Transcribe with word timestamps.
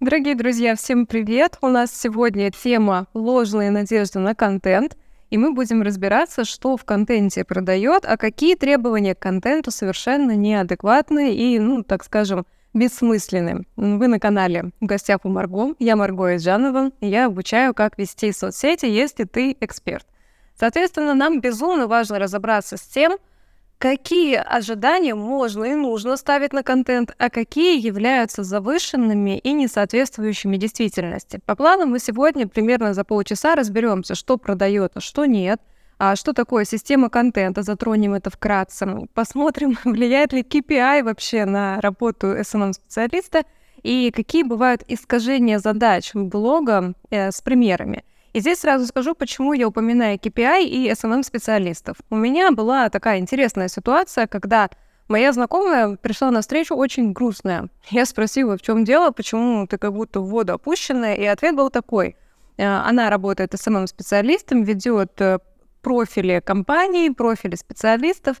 Дорогие 0.00 0.34
друзья, 0.34 0.76
всем 0.76 1.04
привет! 1.04 1.58
У 1.60 1.68
нас 1.68 1.92
сегодня 1.92 2.50
тема 2.50 3.06
«Ложные 3.12 3.70
надежды 3.70 4.18
на 4.18 4.34
контент», 4.34 4.96
и 5.28 5.36
мы 5.36 5.52
будем 5.52 5.82
разбираться, 5.82 6.46
что 6.46 6.78
в 6.78 6.86
контенте 6.86 7.44
продает, 7.44 8.06
а 8.06 8.16
какие 8.16 8.54
требования 8.54 9.14
к 9.14 9.18
контенту 9.18 9.70
совершенно 9.70 10.34
неадекватны 10.34 11.34
и, 11.34 11.58
ну, 11.58 11.82
так 11.82 12.02
скажем, 12.02 12.46
бессмысленны. 12.72 13.66
Вы 13.76 14.08
на 14.08 14.18
канале 14.18 14.70
в 14.80 14.86
гостях 14.86 15.20
у 15.24 15.28
Марго, 15.28 15.74
я 15.78 15.96
Марго 15.96 16.34
Иджанова, 16.34 16.92
и 17.00 17.06
я 17.06 17.26
обучаю, 17.26 17.74
как 17.74 17.98
вести 17.98 18.32
соцсети, 18.32 18.86
если 18.86 19.24
ты 19.24 19.54
эксперт. 19.60 20.06
Соответственно, 20.58 21.12
нам 21.12 21.42
безумно 21.42 21.86
важно 21.88 22.18
разобраться 22.18 22.78
с 22.78 22.82
тем, 22.84 23.18
какие 23.80 24.36
ожидания 24.36 25.14
можно 25.14 25.64
и 25.64 25.74
нужно 25.74 26.18
ставить 26.18 26.52
на 26.52 26.62
контент, 26.62 27.14
а 27.18 27.30
какие 27.30 27.80
являются 27.80 28.44
завышенными 28.44 29.38
и 29.38 29.52
не 29.52 29.68
соответствующими 29.68 30.58
действительности. 30.58 31.40
По 31.46 31.56
плану 31.56 31.86
мы 31.86 31.98
сегодня 31.98 32.46
примерно 32.46 32.92
за 32.92 33.04
полчаса 33.04 33.54
разберемся, 33.54 34.14
что 34.14 34.36
продает, 34.36 34.92
а 34.96 35.00
что 35.00 35.24
нет, 35.24 35.62
а 35.98 36.14
что 36.14 36.34
такое 36.34 36.66
система 36.66 37.08
контента, 37.08 37.62
затронем 37.62 38.12
это 38.12 38.28
вкратце. 38.28 39.08
Посмотрим, 39.14 39.78
влияет 39.84 40.34
ли 40.34 40.42
KPI 40.42 41.02
вообще 41.02 41.46
на 41.46 41.80
работу 41.80 42.26
SMM-специалиста 42.36 43.44
и 43.82 44.12
какие 44.14 44.42
бывают 44.42 44.84
искажения 44.88 45.58
задач 45.58 46.10
блога 46.12 46.92
э, 47.08 47.30
с 47.32 47.40
примерами. 47.40 48.04
И 48.32 48.40
здесь 48.40 48.60
сразу 48.60 48.86
скажу, 48.86 49.14
почему 49.14 49.52
я 49.52 49.66
упоминаю 49.66 50.18
KPI 50.18 50.64
и 50.64 50.90
SMM-специалистов. 50.90 51.96
У 52.10 52.16
меня 52.16 52.52
была 52.52 52.88
такая 52.88 53.18
интересная 53.18 53.68
ситуация, 53.68 54.26
когда 54.28 54.70
моя 55.08 55.32
знакомая 55.32 55.96
пришла 55.96 56.30
на 56.30 56.40
встречу 56.40 56.76
очень 56.76 57.12
грустная. 57.12 57.68
Я 57.90 58.06
спросила, 58.06 58.56
в 58.56 58.62
чем 58.62 58.84
дело, 58.84 59.10
почему 59.10 59.66
ты 59.66 59.78
как 59.78 59.92
будто 59.92 60.20
в 60.20 60.28
воду 60.28 60.52
опущенная, 60.52 61.14
и 61.14 61.24
ответ 61.24 61.56
был 61.56 61.70
такой. 61.70 62.16
Э, 62.56 62.66
она 62.66 63.10
работает 63.10 63.52
SMM-специалистом, 63.54 64.62
ведет 64.62 65.20
э, 65.20 65.40
профили 65.82 66.40
компаний, 66.44 67.10
профили 67.10 67.56
специалистов, 67.56 68.40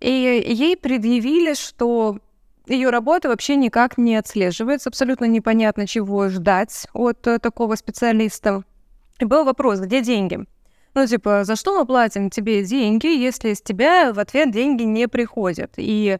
и 0.00 0.10
ей 0.10 0.76
предъявили, 0.78 1.54
что 1.54 2.18
ее 2.66 2.90
работа 2.90 3.28
вообще 3.28 3.56
никак 3.56 3.98
не 3.98 4.16
отслеживается, 4.16 4.88
абсолютно 4.88 5.26
непонятно, 5.26 5.86
чего 5.86 6.28
ждать 6.28 6.86
от 6.94 7.26
э, 7.26 7.38
такого 7.38 7.74
специалиста. 7.76 8.64
И 9.20 9.24
был 9.24 9.44
вопрос, 9.44 9.80
где 9.80 10.02
деньги? 10.02 10.46
Ну, 10.94 11.06
типа, 11.06 11.44
за 11.44 11.56
что 11.56 11.78
мы 11.78 11.86
платим 11.86 12.30
тебе 12.30 12.64
деньги, 12.64 13.06
если 13.06 13.52
с 13.52 13.60
тебя 13.60 14.12
в 14.12 14.18
ответ 14.18 14.50
деньги 14.50 14.82
не 14.82 15.08
приходят? 15.08 15.72
И 15.76 16.18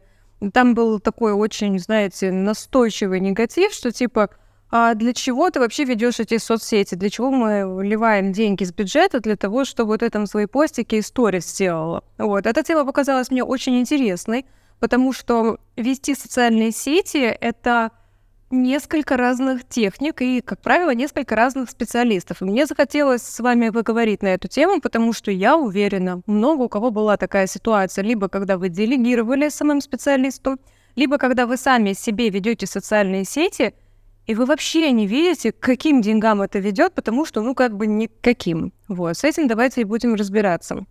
там 0.53 0.75
был 0.75 0.99
такой 0.99 1.33
очень, 1.33 1.79
знаете, 1.79 2.31
настойчивый 2.31 3.19
негатив, 3.19 3.73
что 3.73 3.91
типа, 3.91 4.29
а 4.69 4.93
для 4.95 5.13
чего 5.13 5.49
ты 5.49 5.59
вообще 5.59 5.85
ведешь 5.85 6.19
эти 6.19 6.37
соцсети? 6.37 6.95
Для 6.95 7.09
чего 7.09 7.31
мы 7.31 7.75
вливаем 7.75 8.33
деньги 8.33 8.63
с 8.63 8.73
бюджета 8.73 9.19
для 9.19 9.35
того, 9.35 9.65
чтобы 9.65 9.93
вот 9.93 10.03
этом 10.03 10.27
свои 10.27 10.45
постики 10.45 10.95
и 10.95 11.01
сторис 11.01 11.49
сделала? 11.49 12.03
Вот, 12.17 12.45
эта 12.45 12.63
тема 12.63 12.85
показалась 12.85 13.31
мне 13.31 13.43
очень 13.43 13.79
интересной, 13.79 14.45
потому 14.79 15.13
что 15.13 15.59
вести 15.75 16.15
социальные 16.15 16.71
сети— 16.71 17.17
это 17.41 17.91
несколько 18.49 19.17
разных 19.17 19.67
техник 19.67 20.21
и, 20.21 20.41
как 20.41 20.61
правило, 20.61 20.93
несколько 20.93 21.35
разных 21.35 21.69
специалистов. 21.69 22.41
И 22.41 22.45
мне 22.45 22.65
захотелось 22.65 23.21
с 23.21 23.39
вами 23.39 23.69
поговорить 23.69 24.21
на 24.21 24.27
эту 24.27 24.47
тему, 24.47 24.79
потому 24.79 25.13
что 25.13 25.31
я 25.31 25.57
уверена, 25.57 26.21
много 26.25 26.63
у 26.63 26.69
кого 26.69 26.91
была 26.91 27.17
такая 27.17 27.47
ситуация, 27.47 28.03
либо 28.03 28.29
когда 28.29 28.57
вы 28.57 28.69
делегировали 28.69 29.49
самым 29.49 29.81
специалисту, 29.81 30.57
либо 30.95 31.17
когда 31.17 31.45
вы 31.45 31.57
сами 31.57 31.93
себе 31.93 32.29
ведете 32.29 32.65
социальные 32.65 33.25
сети, 33.25 33.73
и 34.25 34.35
вы 34.35 34.45
вообще 34.45 34.91
не 34.91 35.07
видите, 35.07 35.51
к 35.51 35.59
каким 35.59 36.01
деньгам 36.01 36.41
это 36.41 36.59
ведет, 36.59 36.93
потому 36.93 37.25
что, 37.25 37.41
ну, 37.41 37.55
как 37.55 37.77
бы 37.77 37.87
никаким. 37.87 38.73
Вот, 38.87 39.17
с 39.17 39.23
этим 39.23 39.47
давайте 39.47 39.81
и 39.81 39.85
будем 39.85 40.15
разбираться. 40.15 40.85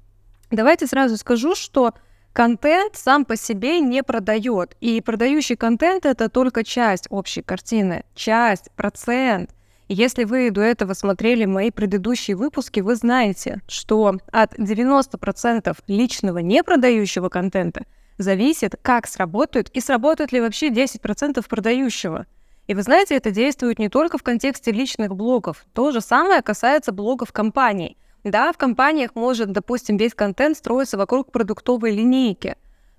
Давайте 0.51 0.87
сразу 0.87 1.17
скажу, 1.17 1.55
что 1.55 1.93
Контент 2.37 2.97
сам 2.97 3.25
по 3.25 3.35
себе 3.35 3.81
не 3.81 4.03
продает, 4.03 4.77
и 4.83 5.01
продающий 5.01 5.57
контент 5.57 6.05
это 6.05 6.29
только 6.29 6.65
часть 6.65 7.07
общей 7.09 7.41
картины, 7.41 8.05
часть, 8.15 8.71
процент. 8.77 9.55
Если 9.89 10.25
вы 10.25 10.51
до 10.51 10.61
этого 10.61 10.93
смотрели 10.93 11.47
мои 11.47 11.71
предыдущие 11.71 12.37
выпуски, 12.37 12.81
вы 12.81 12.97
знаете, 12.97 13.63
что 13.69 14.19
от 14.33 14.53
90% 14.59 15.75
личного 15.87 16.39
непродающего 16.41 17.31
контента 17.31 17.87
зависит, 18.19 18.75
как 18.83 19.07
сработают 19.07 19.71
и 19.71 19.81
сработают 19.81 20.31
ли 20.31 20.43
вообще 20.43 20.69
10% 20.69 21.43
продающего. 21.49 22.27
И 22.67 22.75
вы 22.75 22.83
знаете, 22.83 23.15
это 23.15 23.31
действует 23.31 23.79
не 23.79 23.89
только 23.89 24.19
в 24.19 24.23
контексте 24.23 24.73
личных 24.73 25.17
блогов. 25.17 25.65
То 25.73 25.91
же 25.91 26.03
самое 26.03 26.43
касается 26.43 26.93
блогов 26.93 27.33
компаний– 27.33 27.97
да, 28.31 28.53
в 28.53 28.57
компаниях 28.57 29.15
может, 29.15 29.53
допустим, 29.53 29.97
весь 29.97 30.15
контент 30.15 30.57
строиться 30.57 30.99
вокруг 30.99 31.33
продуктовой 31.33 31.93
линейки. 31.93 32.57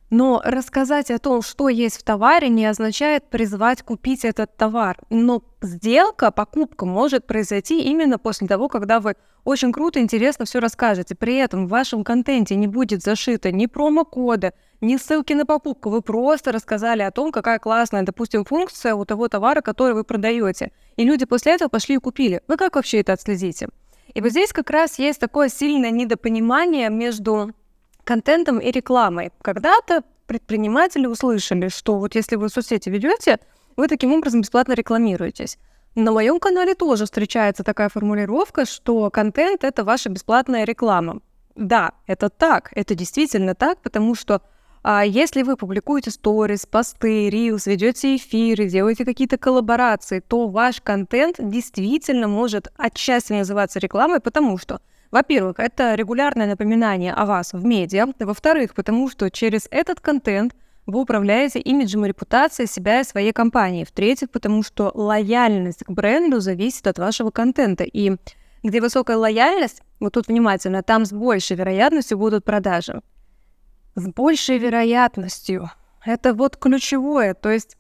Но 0.09 0.41
рассказать 0.45 1.11
о 1.11 1.19
том, 1.19 1.41
что 1.41 1.67
есть 1.67 1.97
в 1.97 2.03
товаре, 2.03 2.47
не 2.47 2.65
означает 2.65 3.29
призвать 3.29 3.81
купить 3.83 4.23
этот 4.23 4.55
товар. 4.55 4.97
Но 5.09 5.43
сделка, 5.61 6.31
покупка 6.31 6.85
может 6.85 7.27
произойти 7.27 7.81
именно 7.81 8.17
после 8.17 8.47
того, 8.47 8.69
когда 8.69 9.01
вы 9.01 9.15
очень 9.43 9.73
круто, 9.73 9.99
интересно 9.99 10.45
все 10.45 10.59
расскажете. 10.59 11.13
При 11.13 11.35
этом 11.35 11.67
в 11.67 11.69
вашем 11.69 12.05
контенте 12.05 12.55
не 12.55 12.67
будет 12.67 13.01
зашито 13.01 13.51
ни 13.51 13.65
промокода, 13.65 14.53
ни 14.79 14.95
ссылки 14.95 15.33
на 15.33 15.45
покупку. 15.45 15.89
Вы 15.89 16.01
просто 16.01 16.53
рассказали 16.53 17.01
о 17.01 17.11
том, 17.11 17.33
какая 17.33 17.59
классная, 17.59 18.03
допустим, 18.03 18.45
функция 18.45 18.95
у 18.95 19.03
того 19.03 19.27
товара, 19.27 19.59
который 19.59 19.93
вы 19.93 20.05
продаете. 20.05 20.71
И 20.95 21.03
люди 21.03 21.25
после 21.25 21.53
этого 21.53 21.67
пошли 21.67 21.95
и 21.95 21.99
купили. 21.99 22.41
Вы 22.47 22.55
как 22.55 22.75
вообще 22.75 22.99
это 22.99 23.11
отследите? 23.11 23.67
И 24.17 24.21
вот 24.21 24.31
здесь 24.31 24.51
как 24.51 24.71
раз 24.71 24.97
есть 24.97 25.19
такое 25.19 25.47
сильное 25.47 25.91
недопонимание 25.91 26.89
между 26.89 27.51
контентом 28.03 28.57
и 28.57 28.71
рекламой. 28.71 29.31
Когда-то 29.43 30.01
предприниматели 30.25 31.05
услышали, 31.05 31.67
что 31.67 31.99
вот 31.99 32.15
если 32.15 32.35
вы 32.35 32.49
соцсети 32.49 32.89
ведете, 32.89 33.37
вы 33.75 33.87
таким 33.87 34.11
образом 34.13 34.41
бесплатно 34.41 34.73
рекламируетесь. 34.73 35.59
На 35.93 36.11
моем 36.11 36.39
канале 36.39 36.73
тоже 36.73 37.05
встречается 37.05 37.63
такая 37.63 37.89
формулировка, 37.89 38.65
что 38.65 39.11
контент 39.11 39.63
это 39.63 39.83
ваша 39.83 40.09
бесплатная 40.09 40.63
реклама. 40.63 41.21
Да, 41.53 41.91
это 42.07 42.31
так, 42.31 42.71
это 42.73 42.95
действительно 42.95 43.53
так, 43.53 43.83
потому 43.83 44.15
что 44.15 44.41
если 45.05 45.41
вы 45.41 45.57
публикуете 45.57 46.11
сторис, 46.11 46.65
посты, 46.65 47.29
рилс, 47.29 47.67
ведете 47.67 48.15
эфиры, 48.15 48.67
делаете 48.67 49.03
какие-то 49.03 49.37
коллаборации, 49.37 50.19
то 50.19 50.47
ваш 50.47 50.81
контент 50.81 51.35
действительно 51.39 52.27
может 52.27 52.71
отчасти 52.77 53.33
называться 53.33 53.79
рекламой, 53.79 54.19
потому 54.19 54.57
что 54.57 54.79
во-первых, 55.11 55.59
это 55.59 55.95
регулярное 55.95 56.47
напоминание 56.47 57.13
о 57.13 57.25
вас 57.25 57.53
в 57.53 57.63
медиа. 57.63 58.07
Во-вторых, 58.19 58.73
потому 58.73 59.09
что 59.09 59.29
через 59.31 59.67
этот 59.71 60.01
контент 60.01 60.53
вы 60.85 61.01
управляете 61.01 61.59
имиджем 61.59 62.05
и 62.05 62.09
репутацией 62.09 62.67
себя 62.67 63.01
и 63.01 63.03
своей 63.03 63.31
компании. 63.31 63.85
В-третьих, 63.85 64.29
потому 64.29 64.63
что 64.63 64.91
лояльность 64.93 65.83
к 65.85 65.89
бренду 65.89 66.39
зависит 66.39 66.87
от 66.87 66.99
вашего 66.99 67.31
контента. 67.31 67.83
И 67.83 68.15
где 68.63 68.81
высокая 68.81 69.17
лояльность, 69.17 69.81
вот 69.99 70.13
тут 70.13 70.27
внимательно, 70.27 70.83
там 70.83 71.05
с 71.05 71.11
большей 71.11 71.55
вероятностью 71.55 72.17
будут 72.17 72.43
продажи 72.43 73.01
с 73.97 74.07
большей 74.07 74.59
вероятностью. 74.59 75.71
Это 76.05 76.33
вот 76.33 76.55
ключевое. 76.55 77.33
То 77.33 77.49
есть 77.49 77.75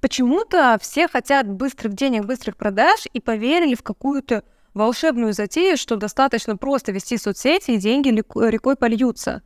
почему-то 0.00 0.78
все 0.80 1.08
хотят 1.08 1.48
быстрых 1.48 1.94
денег, 1.94 2.24
быстрых 2.24 2.56
продаж 2.56 3.06
и 3.12 3.20
поверили 3.20 3.74
в 3.74 3.82
какую-то 3.82 4.44
волшебную 4.74 5.32
затею, 5.32 5.76
что 5.76 5.96
достаточно 5.96 6.56
просто 6.56 6.92
вести 6.92 7.18
соцсети, 7.18 7.72
и 7.72 7.78
деньги 7.78 8.08
рекой 8.08 8.76
польются. 8.76 9.42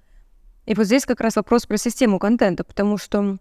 И 0.66 0.75
вот 0.75 0.84
здесь 0.84 1.06
как 1.06 1.22
раз 1.22 1.37
вопрос 1.37 1.65
про 1.65 1.78
систему 1.78 2.19
контента, 2.19 2.65
потому 2.65 2.98
что 2.98 3.38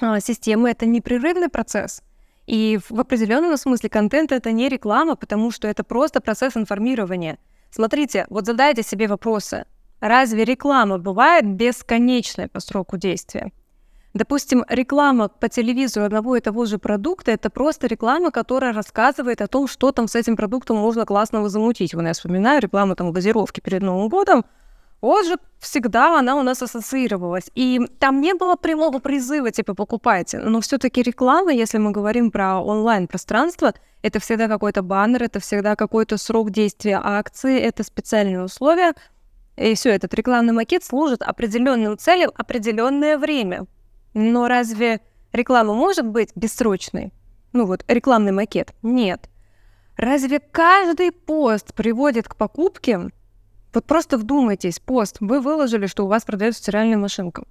а, 0.00 0.20
система— 0.20 0.70
это 0.72 0.86
непрерывный 0.86 1.48
процесс. 1.48 2.02
И 2.46 2.80
в 2.88 2.98
определенном 2.98 3.56
смысле 3.56 3.90
контент— 3.90 4.32
это 4.32 4.50
не 4.50 4.68
реклама, 4.68 5.14
потому 5.14 5.52
что 5.52 5.68
это 5.68 5.84
просто 5.84 6.20
процесс 6.20 6.56
информирования. 6.56 7.38
Смотрите, 7.70 8.26
вот 8.28 8.46
задайте 8.46 8.82
себе 8.82 9.06
вопросы. 9.06 9.66
Разве 10.00 10.44
реклама 10.44 10.98
бывает 10.98 11.46
бесконечной 11.46 12.48
по 12.48 12.60
сроку 12.60 12.96
действия? 12.96 13.52
Допустим, 14.16 14.64
реклама 14.68 15.28
по 15.28 15.48
телевизору 15.48 16.06
одного 16.06 16.36
и 16.36 16.40
того 16.40 16.64
же 16.64 16.78
продукта– 16.78 17.30
это 17.32 17.50
просто 17.50 17.86
реклама, 17.86 18.30
которая 18.30 18.72
рассказывает 18.72 19.42
о 19.42 19.46
том, 19.46 19.68
что 19.68 19.92
там 19.92 20.08
с 20.08 20.14
этим 20.14 20.36
продуктом 20.36 20.78
можно 20.78 21.04
классного 21.04 21.50
замутить. 21.50 21.94
Вот 21.94 22.02
я 22.04 22.14
вспоминаю 22.14 22.62
рекламу 22.62 22.94
там 22.94 23.12
газировки 23.12 23.60
перед 23.60 23.82
Новым 23.82 24.08
годом. 24.08 24.44
Вот 25.02 25.26
же 25.26 25.36
всегда 25.58 26.18
она 26.18 26.36
у 26.36 26.42
нас 26.42 26.62
ассоциировалась. 26.62 27.50
И 27.54 27.78
там 27.98 28.22
не 28.22 28.34
было 28.34 28.56
прямого 28.56 29.00
призыва, 29.00 29.50
типа, 29.50 29.74
покупайте. 29.74 30.38
Но 30.38 30.62
все 30.62 30.78
таки 30.78 31.02
реклама, 31.02 31.52
если 31.52 31.76
мы 31.76 31.90
говорим 31.90 32.30
про 32.30 32.58
онлайн-пространство, 32.58 33.74
это 34.00 34.18
всегда 34.18 34.48
какой-то 34.48 34.80
баннер, 34.80 35.24
это 35.24 35.40
всегда 35.40 35.76
какой-то 35.76 36.16
срок 36.16 36.50
действия 36.50 36.98
акции, 37.02 37.60
это 37.60 37.82
специальные 37.82 38.44
условия– 38.44 38.94
и 39.56 39.74
все, 39.74 39.90
этот 39.90 40.12
рекламный 40.14 40.52
макет 40.52 40.84
служит 40.84 41.22
определенным 41.22 41.96
целям 41.96 42.30
определенное 42.34 43.18
время. 43.18 43.66
Но 44.14 44.48
разве 44.48 45.00
реклама 45.32 45.74
может 45.74 46.06
быть 46.06 46.30
бессрочной? 46.34 47.12
Ну 47.52 47.66
вот, 47.66 47.84
рекламный 47.88 48.32
макет. 48.32 48.74
Нет. 48.82 49.30
Разве 49.96 50.40
каждый 50.40 51.10
пост 51.10 51.74
приводит 51.74 52.28
к 52.28 52.36
покупке? 52.36 53.10
Вот 53.72 53.84
просто 53.84 54.18
вдумайтесь, 54.18 54.78
пост. 54.78 55.16
Вы 55.20 55.40
выложили, 55.40 55.86
что 55.86 56.04
у 56.04 56.08
вас 56.08 56.24
продается 56.24 56.62
стиральная 56.62 56.98
машинка. 56.98 57.44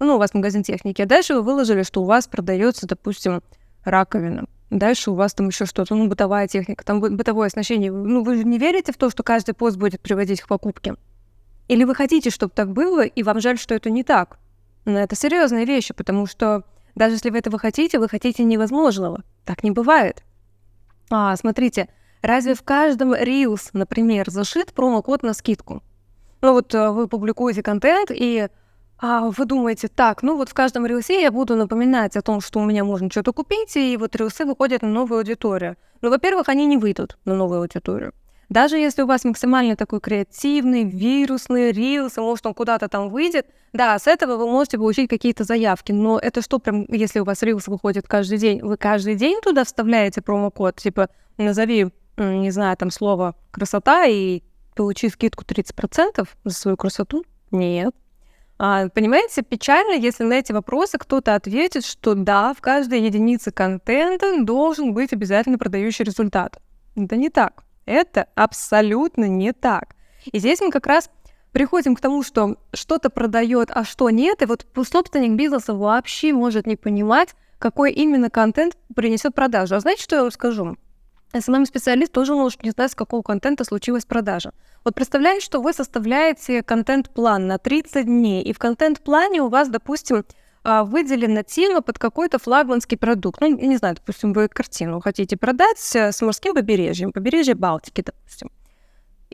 Ну, 0.00 0.16
у 0.16 0.18
вас 0.18 0.34
магазин 0.34 0.64
техники. 0.64 1.02
А 1.02 1.06
дальше 1.06 1.34
вы 1.34 1.42
выложили, 1.42 1.82
что 1.82 2.02
у 2.02 2.04
вас 2.04 2.26
продается, 2.26 2.86
допустим, 2.86 3.42
раковина. 3.84 4.46
Дальше 4.70 5.12
у 5.12 5.14
вас 5.14 5.34
там 5.34 5.48
еще 5.48 5.66
что-то, 5.66 5.94
ну, 5.94 6.08
бытовая 6.08 6.48
техника, 6.48 6.84
там 6.84 7.00
бытовое 7.00 7.46
оснащение. 7.46 7.92
Ну, 7.92 8.24
вы 8.24 8.42
не 8.42 8.58
верите 8.58 8.92
в 8.92 8.96
то, 8.96 9.08
что 9.08 9.22
каждый 9.22 9.54
пост 9.54 9.76
будет 9.76 10.00
приводить 10.00 10.42
к 10.42 10.48
покупке? 10.48 10.94
Или 11.68 11.84
вы 11.84 11.94
хотите, 11.94 12.30
чтобы 12.30 12.52
так 12.54 12.72
было, 12.72 13.04
и 13.04 13.22
вам 13.22 13.40
жаль, 13.40 13.58
что 13.58 13.74
это 13.74 13.90
не 13.90 14.04
так? 14.04 14.38
Но 14.84 14.92
ну, 14.92 14.98
это 14.98 15.16
серьезные 15.16 15.64
вещи, 15.64 15.94
потому 15.94 16.26
что 16.26 16.64
даже 16.94 17.14
если 17.14 17.30
вы 17.30 17.38
этого 17.38 17.58
хотите, 17.58 17.98
вы 17.98 18.08
хотите 18.08 18.44
невозможного. 18.44 19.22
Так 19.44 19.64
не 19.64 19.70
бывает. 19.70 20.22
А, 21.10 21.34
смотрите, 21.36 21.88
разве 22.22 22.54
в 22.54 22.62
каждом 22.62 23.14
Reels, 23.14 23.70
например, 23.72 24.30
зашит 24.30 24.72
промокод 24.72 25.22
на 25.22 25.32
скидку? 25.32 25.82
Ну 26.40 26.52
вот 26.52 26.74
э, 26.74 26.90
вы 26.90 27.08
публикуете 27.08 27.62
контент, 27.62 28.10
и 28.10 28.48
а 28.98 29.30
вы 29.30 29.44
думаете, 29.44 29.88
так, 29.88 30.22
ну 30.22 30.36
вот 30.36 30.48
в 30.48 30.54
каждом 30.54 30.86
рилсе 30.86 31.20
я 31.20 31.32
буду 31.32 31.56
напоминать 31.56 32.16
о 32.16 32.22
том, 32.22 32.40
что 32.40 32.60
у 32.60 32.64
меня 32.64 32.84
можно 32.84 33.10
что-то 33.10 33.32
купить, 33.32 33.76
и 33.76 33.96
вот 33.96 34.14
рилсы 34.16 34.44
выходят 34.44 34.82
на 34.82 34.88
новую 34.88 35.18
аудиторию. 35.18 35.76
Ну, 36.00 36.10
во-первых, 36.10 36.48
они 36.48 36.66
не 36.66 36.76
выйдут 36.76 37.18
на 37.24 37.34
новую 37.34 37.60
аудиторию. 37.60 38.12
Даже 38.48 38.76
если 38.76 39.02
у 39.02 39.06
вас 39.06 39.24
максимально 39.24 39.76
такой 39.76 40.00
креативный, 40.00 40.84
вирусный 40.84 41.72
рилс, 41.72 42.18
и 42.18 42.20
может 42.20 42.46
он 42.46 42.54
куда-то 42.54 42.88
там 42.88 43.08
выйдет, 43.08 43.46
да, 43.72 43.98
с 43.98 44.06
этого 44.06 44.36
вы 44.36 44.46
можете 44.46 44.78
получить 44.78 45.08
какие-то 45.08 45.44
заявки, 45.44 45.92
но 45.92 46.18
это 46.18 46.42
что 46.42 46.58
прям, 46.58 46.84
если 46.88 47.20
у 47.20 47.24
вас 47.24 47.42
рилс 47.42 47.66
выходит 47.68 48.06
каждый 48.06 48.38
день, 48.38 48.60
вы 48.62 48.76
каждый 48.76 49.14
день 49.14 49.40
туда 49.40 49.64
вставляете 49.64 50.22
промокод, 50.22 50.76
типа, 50.76 51.08
назови, 51.38 51.88
не 52.16 52.50
знаю, 52.50 52.76
там 52.76 52.90
слово 52.90 53.34
«красота» 53.50 54.06
и 54.06 54.42
получи 54.76 55.08
скидку 55.08 55.44
30% 55.44 56.28
за 56.44 56.54
свою 56.54 56.76
красоту? 56.76 57.24
Нет. 57.50 57.94
А, 58.56 58.88
понимаете, 58.88 59.42
печально, 59.42 59.94
если 59.94 60.22
на 60.22 60.34
эти 60.34 60.52
вопросы 60.52 60.96
кто-то 60.98 61.34
ответит, 61.34 61.84
что 61.84 62.14
да, 62.14 62.54
в 62.54 62.60
каждой 62.60 63.00
единице 63.02 63.50
контента 63.50 64.44
должен 64.44 64.94
быть 64.94 65.12
обязательно 65.12 65.58
продающий 65.58 66.04
результат. 66.04 66.60
Это 66.94 67.16
не 67.16 67.30
так. 67.30 67.64
Это 67.86 68.28
абсолютно 68.34 69.26
не 69.26 69.52
так. 69.52 69.94
И 70.32 70.38
здесь 70.38 70.60
мы 70.60 70.70
как 70.70 70.86
раз 70.86 71.10
приходим 71.52 71.94
к 71.94 72.00
тому, 72.00 72.22
что 72.22 72.56
что-то 72.72 73.10
продает, 73.10 73.70
а 73.70 73.84
что 73.84 74.10
нет, 74.10 74.42
и 74.42 74.46
вот 74.46 74.66
собственник 74.88 75.36
бизнеса 75.36 75.74
вообще 75.74 76.32
может 76.32 76.66
не 76.66 76.76
понимать, 76.76 77.34
какой 77.58 77.92
именно 77.92 78.28
контент 78.30 78.76
принесет 78.94 79.34
продажу. 79.34 79.76
А 79.76 79.80
знаете, 79.80 80.02
что 80.02 80.16
я 80.16 80.22
вам 80.22 80.30
скажу? 80.30 80.76
SMM-специалист 81.32 82.12
тоже 82.12 82.34
может 82.34 82.62
не 82.62 82.70
знать, 82.70 82.92
с 82.92 82.94
какого 82.94 83.22
контента 83.22 83.64
случилась 83.64 84.04
продажа. 84.04 84.52
Вот 84.84 84.94
представляете, 84.94 85.44
что 85.44 85.60
вы 85.60 85.72
составляете 85.72 86.62
контент-план 86.62 87.46
на 87.46 87.58
30 87.58 88.06
дней, 88.06 88.42
и 88.42 88.52
в 88.52 88.58
контент-плане 88.58 89.42
у 89.42 89.48
вас, 89.48 89.68
допустим, 89.68 90.24
выделена 90.64 91.42
тема 91.42 91.82
под 91.82 91.98
какой-то 91.98 92.38
флагманский 92.38 92.96
продукт. 92.96 93.40
Ну, 93.40 93.56
я 93.56 93.66
не 93.66 93.76
знаю, 93.76 93.96
допустим, 93.96 94.32
вы 94.32 94.48
картину 94.48 95.00
хотите 95.00 95.36
продать 95.36 95.78
с 95.78 96.22
морским 96.22 96.54
побережьем, 96.54 97.12
побережье 97.12 97.54
Балтики, 97.54 98.02
допустим. 98.02 98.50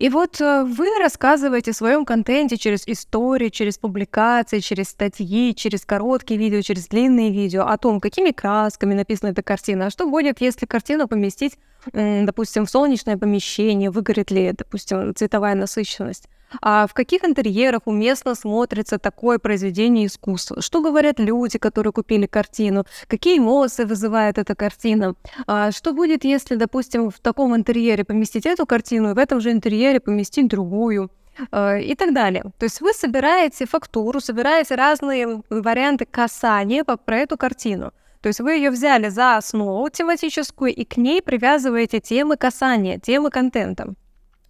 И 0.00 0.08
вот 0.08 0.40
э, 0.40 0.64
вы 0.64 0.86
рассказываете 0.98 1.72
в 1.72 1.76
своем 1.76 2.06
контенте 2.06 2.56
через 2.56 2.88
истории, 2.88 3.50
через 3.50 3.76
публикации, 3.76 4.60
через 4.60 4.88
статьи, 4.88 5.54
через 5.54 5.84
короткие 5.84 6.40
видео, 6.40 6.62
через 6.62 6.88
длинные 6.88 7.30
видео 7.30 7.66
о 7.66 7.76
том, 7.76 8.00
какими 8.00 8.30
красками 8.30 8.94
написана 8.94 9.32
эта 9.32 9.42
картина, 9.42 9.86
а 9.86 9.90
что 9.90 10.08
будет, 10.08 10.40
если 10.40 10.64
картину 10.64 11.06
поместить, 11.06 11.58
допустим, 11.92 12.64
в 12.64 12.70
солнечное 12.70 13.18
помещение, 13.18 13.90
выгорит 13.90 14.30
ли, 14.30 14.52
допустим, 14.56 15.14
цветовая 15.14 15.54
насыщенность 15.54 16.28
а 16.60 16.86
в 16.86 16.94
каких 16.94 17.24
интерьерах 17.24 17.82
уместно 17.84 18.34
смотрится 18.34 18.98
такое 18.98 19.38
произведение 19.38 20.06
искусства, 20.06 20.60
что 20.60 20.82
говорят 20.82 21.18
люди, 21.18 21.58
которые 21.58 21.92
купили 21.92 22.26
картину, 22.26 22.84
какие 23.06 23.38
эмоции 23.38 23.84
вызывает 23.84 24.38
эта 24.38 24.54
картина, 24.54 25.14
а 25.46 25.70
что 25.72 25.92
будет, 25.92 26.24
если, 26.24 26.56
допустим, 26.56 27.10
в 27.10 27.20
таком 27.20 27.54
интерьере 27.54 28.04
поместить 28.04 28.46
эту 28.46 28.66
картину 28.66 29.10
и 29.10 29.14
в 29.14 29.18
этом 29.18 29.40
же 29.40 29.50
интерьере 29.50 30.00
поместить 30.00 30.48
другую, 30.48 31.10
а, 31.52 31.76
и 31.76 31.94
так 31.94 32.12
далее. 32.12 32.44
То 32.58 32.64
есть 32.64 32.80
вы 32.80 32.92
собираете 32.92 33.66
фактуру, 33.66 34.20
собираете 34.20 34.74
разные 34.74 35.42
варианты 35.48 36.04
касания 36.04 36.84
про 36.84 37.16
эту 37.16 37.36
картину. 37.36 37.92
То 38.20 38.28
есть 38.28 38.40
вы 38.40 38.54
ее 38.54 38.70
взяли 38.70 39.08
за 39.08 39.36
основу 39.36 39.88
тематическую 39.88 40.74
и 40.74 40.84
к 40.84 40.98
ней 40.98 41.22
привязываете 41.22 42.00
темы 42.00 42.36
касания, 42.36 42.98
темы 42.98 43.30
контента. 43.30 43.94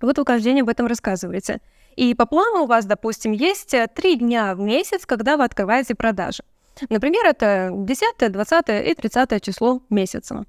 Вот 0.01 0.19
в 0.19 0.21
укаждении 0.21 0.63
об 0.63 0.69
этом 0.69 0.87
рассказываете. 0.87 1.61
И 1.97 2.15
по 2.15 2.27
плану 2.27 2.63
у 2.63 2.67
вас, 2.67 2.87
допустим, 2.87 3.33
есть 3.33 3.75
э, 3.75 3.89
три 3.95 4.17
дня 4.17 4.55
в 4.55 4.61
месяц, 4.61 5.07
когда 5.07 5.37
вы 5.37 5.45
открываете 5.45 5.95
продажи. 5.95 6.43
Например, 6.89 7.27
это 7.27 7.71
10, 7.73 8.33
20 8.33 8.69
и 8.69 8.95
30 8.95 9.43
число 9.43 9.83
месяца. 9.91 10.45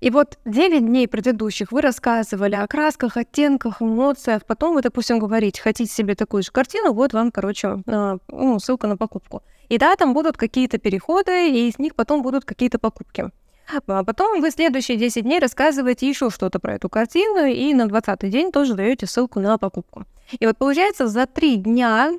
И 0.00 0.10
вот 0.10 0.38
9 0.44 0.84
дней 0.84 1.08
предыдущих 1.08 1.72
вы 1.72 1.80
рассказывали 1.80 2.54
о 2.54 2.66
красках, 2.66 3.16
оттенках, 3.16 3.80
эмоциях. 3.80 4.44
Потом 4.44 4.74
вы, 4.74 4.82
допустим, 4.82 5.18
говорите, 5.18 5.62
хотите 5.62 5.90
себе 5.90 6.14
такую 6.14 6.42
же 6.42 6.50
картину, 6.50 6.92
вот 6.92 7.12
вам, 7.12 7.30
короче, 7.30 7.82
э, 7.86 8.18
ну, 8.28 8.58
ссылка 8.58 8.86
на 8.86 8.96
покупку. 8.96 9.42
И 9.68 9.78
да, 9.78 9.96
там 9.96 10.12
будут 10.12 10.36
какие-то 10.36 10.78
переходы, 10.78 11.50
и 11.50 11.68
из 11.68 11.78
них 11.78 11.94
потом 11.94 12.22
будут 12.22 12.44
какие-то 12.44 12.78
покупки. 12.78 13.30
А 13.68 14.04
потом 14.04 14.40
вы 14.40 14.50
следующие 14.50 14.96
10 14.96 15.24
дней 15.24 15.40
рассказываете 15.40 16.08
еще 16.08 16.30
что-то 16.30 16.58
про 16.60 16.74
эту 16.74 16.88
картину, 16.88 17.46
и 17.46 17.74
на 17.74 17.88
20 17.88 18.30
день 18.30 18.52
тоже 18.52 18.74
даете 18.74 19.06
ссылку 19.06 19.40
на 19.40 19.58
покупку. 19.58 20.04
И 20.40 20.46
вот 20.46 20.56
получается, 20.56 21.06
за 21.06 21.26
три 21.26 21.56
дня, 21.56 22.12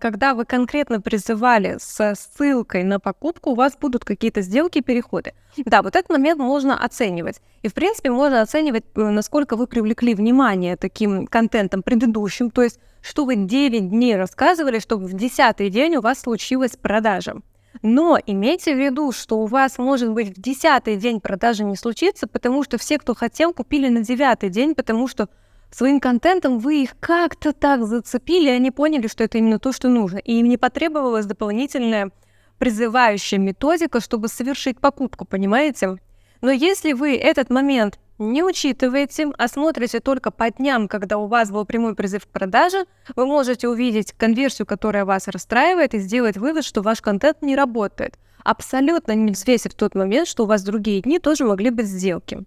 когда 0.00 0.34
вы 0.34 0.44
конкретно 0.44 1.00
призывали 1.00 1.76
со 1.78 2.14
ссылкой 2.14 2.84
на 2.84 3.00
покупку, 3.00 3.50
у 3.50 3.54
вас 3.54 3.76
будут 3.80 4.04
какие-то 4.04 4.42
сделки 4.42 4.80
переходы. 4.80 5.32
Да, 5.56 5.82
вот 5.82 5.96
этот 5.96 6.10
момент 6.10 6.38
можно 6.38 6.76
оценивать. 6.76 7.40
И, 7.62 7.68
в 7.68 7.74
принципе, 7.74 8.10
можно 8.10 8.42
оценивать, 8.42 8.84
э, 8.94 9.00
насколько 9.00 9.56
вы 9.56 9.66
привлекли 9.66 10.14
внимание 10.14 10.76
таким 10.76 11.26
контентом 11.26 11.82
предыдущим, 11.82 12.50
то 12.50 12.62
есть, 12.62 12.78
что 13.00 13.24
вы 13.24 13.36
9 13.36 13.88
дней 13.88 14.16
рассказывали, 14.16 14.78
чтобы 14.78 15.06
в 15.06 15.14
10 15.14 15.70
день 15.70 15.96
у 15.96 16.00
вас 16.02 16.20
случилась 16.20 16.76
продажа. 16.76 17.36
Но 17.82 18.18
имейте 18.24 18.74
в 18.74 18.78
виду, 18.78 19.12
что 19.12 19.38
у 19.38 19.46
вас 19.46 19.78
может 19.78 20.10
быть 20.10 20.36
в 20.36 20.40
десятый 20.40 20.96
день 20.96 21.20
продажи 21.20 21.64
не 21.64 21.76
случится, 21.76 22.26
потому 22.26 22.62
что 22.62 22.78
все, 22.78 22.98
кто 22.98 23.14
хотел, 23.14 23.52
купили 23.52 23.88
на 23.88 24.00
девятый 24.00 24.48
день, 24.48 24.74
потому 24.74 25.08
что 25.08 25.28
своим 25.70 26.00
контентом 26.00 26.58
вы 26.58 26.82
их 26.82 26.96
как-то 27.00 27.52
так 27.52 27.84
зацепили, 27.84 28.48
и 28.48 28.52
они 28.52 28.70
поняли, 28.70 29.08
что 29.08 29.24
это 29.24 29.38
именно 29.38 29.58
то, 29.58 29.72
что 29.72 29.88
нужно. 29.88 30.18
И 30.18 30.38
им 30.38 30.48
не 30.48 30.56
потребовалась 30.56 31.26
дополнительная 31.26 32.10
призывающая 32.58 33.38
методика, 33.38 34.00
чтобы 34.00 34.28
совершить 34.28 34.80
покупку, 34.80 35.24
понимаете? 35.24 35.98
Но 36.40 36.50
если 36.50 36.92
вы 36.92 37.16
этот 37.16 37.50
момент 37.50 37.98
не 38.18 38.42
учитываете, 38.42 39.30
а 39.36 39.48
смотрите 39.48 40.00
только 40.00 40.30
по 40.30 40.50
дням, 40.50 40.88
когда 40.88 41.18
у 41.18 41.26
вас 41.26 41.50
был 41.50 41.64
прямой 41.64 41.94
призыв 41.94 42.26
к 42.26 42.28
продаже, 42.28 42.86
вы 43.16 43.26
можете 43.26 43.68
увидеть 43.68 44.12
конверсию, 44.12 44.66
которая 44.66 45.04
вас 45.04 45.28
расстраивает, 45.28 45.94
и 45.94 45.98
сделать 45.98 46.36
вывод, 46.36 46.64
что 46.64 46.82
ваш 46.82 47.00
контент 47.00 47.42
не 47.42 47.56
работает. 47.56 48.18
Абсолютно 48.44 49.12
не 49.12 49.32
взвесив 49.32 49.74
тот 49.74 49.94
момент, 49.94 50.28
что 50.28 50.44
у 50.44 50.46
вас 50.46 50.62
другие 50.62 51.00
дни 51.00 51.18
тоже 51.18 51.44
могли 51.44 51.70
быть 51.70 51.86
сделки. 51.86 52.44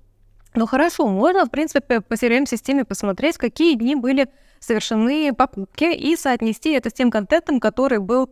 Ну 0.56 0.66
хорошо, 0.66 1.08
можно, 1.08 1.46
в 1.46 1.50
принципе, 1.50 2.02
по 2.02 2.14
CRM-системе 2.14 2.86
посмотреть, 2.86 3.38
какие 3.38 3.76
дни 3.76 3.96
были 3.96 4.30
совершены 4.60 5.34
покупки 5.34 5.94
и 5.94 6.16
соотнести 6.16 6.72
это 6.72 6.90
с 6.90 6.94
тем 6.94 7.12
контентом, 7.12 7.60
который 7.60 8.00
был 8.00 8.30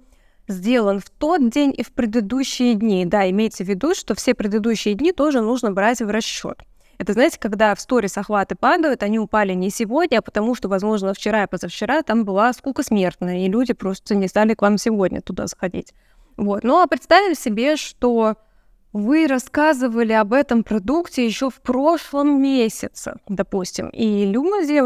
сделан 0.48 1.00
в 1.00 1.10
тот 1.10 1.50
день 1.50 1.74
и 1.76 1.84
в 1.84 1.92
предыдущие 1.92 2.76
дни. 2.76 3.06
Да, 3.06 3.30
имейте 3.30 3.64
в 3.64 3.68
виду, 3.68 3.94
что 3.94 4.16
все 4.16 4.34
предыдущие 4.34 4.94
дни 4.94 5.12
тоже 5.12 5.42
нужно 5.42 5.72
брать 5.72 6.02
в 6.02 6.10
расчет. 6.10 6.64
Это, 6.98 7.14
знаете, 7.14 7.38
когда 7.40 7.76
в 7.76 7.82
сторис 7.82 8.18
охваты 8.18 8.56
падают, 8.56 9.04
они 9.04 9.20
упали 9.20 9.54
не 9.54 9.70
сегодня, 9.70 10.20
а 10.20 10.22
потому 10.22 10.56
что, 10.56 10.70
возможно, 10.70 11.14
вчера 11.14 11.44
и 11.44 11.48
позавчера 11.48 12.02
там 12.04 12.24
была 12.24 12.54
скука 12.54 12.84
смертная, 12.84 13.46
и 13.46 13.50
люди 13.50 13.74
просто 13.74 14.16
не 14.16 14.28
стали 14.28 14.54
к 14.54 14.62
вам 14.62 14.78
сегодня 14.78 15.22
туда 15.22 15.48
заходить. 15.48 15.94
Вот. 16.38 16.64
Ну, 16.64 16.82
а 16.82 16.88
представим 16.88 17.36
себе, 17.36 17.76
что 17.76 18.36
вы 18.94 19.28
рассказывали 19.28 20.14
об 20.14 20.32
этом 20.32 20.64
продукте 20.64 21.26
еще 21.26 21.50
в 21.50 21.62
прошлом 21.62 22.42
месяце, 22.42 23.16
допустим, 23.28 23.90
и 23.90 24.26
люди 24.26 24.84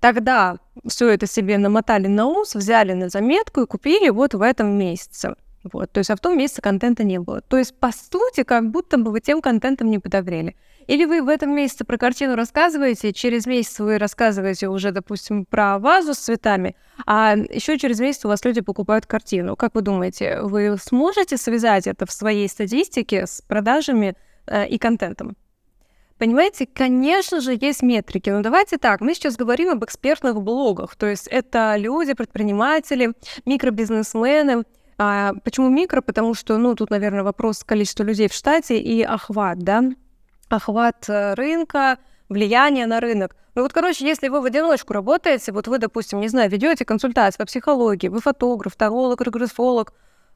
тогда 0.00 0.58
все 0.86 1.08
это 1.08 1.26
себе 1.26 1.58
намотали 1.58 2.06
на 2.06 2.26
ус, 2.26 2.54
взяли 2.54 2.92
на 2.92 3.08
заметку 3.08 3.62
и 3.62 3.66
купили 3.66 4.10
вот 4.10 4.34
в 4.34 4.42
этом 4.42 4.78
месяце. 4.78 5.34
Вот, 5.64 5.90
то 5.90 5.98
есть, 5.98 6.10
а 6.10 6.16
в 6.16 6.20
том 6.20 6.38
месяце 6.38 6.62
контента 6.62 7.04
не 7.04 7.18
было. 7.18 7.40
То 7.40 7.58
есть, 7.58 7.74
по 7.78 7.90
сути, 7.92 8.44
как 8.44 8.70
будто 8.70 8.96
бы 8.96 9.10
вы 9.10 9.20
тем 9.20 9.42
контентом 9.42 9.90
не 9.90 9.98
подогрели. 9.98 10.56
Или 10.86 11.04
вы 11.04 11.20
в 11.20 11.28
этом 11.28 11.54
месяце 11.54 11.84
про 11.84 11.98
картину 11.98 12.34
рассказываете, 12.36 13.12
через 13.12 13.46
месяц 13.46 13.78
вы 13.78 13.98
рассказываете 13.98 14.68
уже, 14.68 14.90
допустим, 14.90 15.44
про 15.44 15.78
вазу 15.78 16.14
с 16.14 16.18
цветами, 16.18 16.76
а 17.06 17.36
еще 17.36 17.76
через 17.76 18.00
месяц 18.00 18.24
у 18.24 18.28
вас 18.28 18.44
люди 18.44 18.62
покупают 18.62 19.04
картину. 19.04 19.56
Как 19.56 19.74
вы 19.74 19.82
думаете, 19.82 20.40
вы 20.42 20.76
сможете 20.80 21.36
связать 21.36 21.86
это 21.86 22.06
в 22.06 22.12
своей 22.12 22.48
статистике 22.48 23.26
с 23.26 23.42
продажами 23.42 24.14
э, 24.46 24.66
и 24.68 24.78
контентом? 24.78 25.36
Понимаете, 26.16 26.66
конечно 26.66 27.40
же, 27.40 27.56
есть 27.60 27.82
метрики, 27.82 28.30
но 28.30 28.40
давайте 28.40 28.76
так, 28.76 29.00
мы 29.00 29.14
сейчас 29.14 29.36
говорим 29.36 29.70
об 29.70 29.84
экспертных 29.84 30.42
блогах, 30.42 30.96
то 30.96 31.06
есть 31.06 31.28
это 31.28 31.76
люди, 31.76 32.14
предприниматели, 32.14 33.12
микробизнесмены. 33.44 34.64
А 34.98 35.32
почему 35.44 35.68
микро? 35.68 36.00
Потому 36.00 36.34
что, 36.34 36.58
ну, 36.58 36.74
тут, 36.74 36.90
наверное, 36.90 37.22
вопрос 37.22 37.62
количества 37.64 38.02
людей 38.02 38.28
в 38.28 38.32
штате 38.32 38.80
и 38.80 39.02
охват, 39.02 39.58
да, 39.60 39.84
охват 40.48 41.08
э, 41.08 41.34
рынка, 41.34 41.98
влияние 42.28 42.86
на 42.86 43.00
рынок. 43.00 43.36
Ну 43.54 43.62
вот, 43.62 43.72
короче, 43.72 44.06
если 44.06 44.28
вы 44.28 44.40
в 44.40 44.44
одиночку 44.44 44.92
работаете, 44.92 45.52
вот 45.52 45.68
вы, 45.68 45.78
допустим, 45.78 46.20
не 46.20 46.28
знаю, 46.28 46.50
ведете 46.50 46.84
консультацию 46.84 47.38
по 47.38 47.46
психологии, 47.46 48.08
вы 48.08 48.20
фотограф, 48.20 48.76
таролог, 48.76 49.20
графолог, 49.20 49.92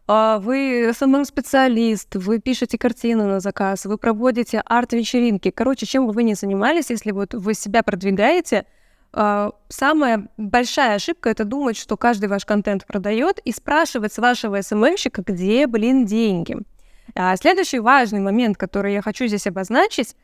а, 0.08 0.38
вы 0.38 0.92
SMM-специалист, 0.96 2.16
вы 2.16 2.40
пишете 2.40 2.78
картины 2.78 3.24
на 3.24 3.40
заказ, 3.40 3.84
вы 3.86 3.98
проводите 3.98 4.62
арт-вечеринки. 4.64 5.50
Короче, 5.50 5.86
чем 5.86 6.06
бы 6.06 6.12
вы 6.12 6.24
ни 6.24 6.34
занимались, 6.34 6.90
если 6.90 7.12
вот 7.12 7.34
вы 7.34 7.54
себя 7.54 7.82
продвигаете, 7.82 8.66
самая 9.12 10.28
большая 10.36 10.96
ошибка— 10.96 11.28
это 11.30 11.44
думать, 11.44 11.76
что 11.76 11.96
каждый 11.96 12.28
ваш 12.28 12.44
контент 12.44 12.86
продает, 12.86 13.38
и 13.44 13.52
спрашивать 13.52 14.12
с 14.12 14.18
вашего 14.18 14.60
SMM 14.60 14.77
щика, 14.77 15.22
где, 15.22 15.66
блин, 15.66 16.06
деньги. 16.06 16.56
А 17.14 17.36
следующий 17.36 17.78
важный 17.78 18.20
момент, 18.20 18.56
который 18.56 18.94
я 18.94 19.02
хочу 19.02 19.26
здесь 19.26 19.46
обозначить, 19.46 20.16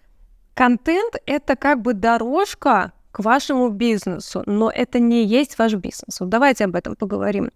контент— 0.55 1.17
это 1.27 1.55
как 1.57 1.83
бы 1.83 1.93
дорожка 1.93 2.93
к 3.13 3.21
вашему 3.21 3.69
бизнесу, 3.69 4.43
но 4.47 4.71
это 4.71 4.99
не 4.99 5.25
есть 5.25 5.59
ваш 5.59 5.75
бизнес. 5.75 6.21
Вот 6.21 6.29
давайте 6.29 6.65
об 6.65 6.75
этом 6.75 6.97
поговорим. 6.97 7.51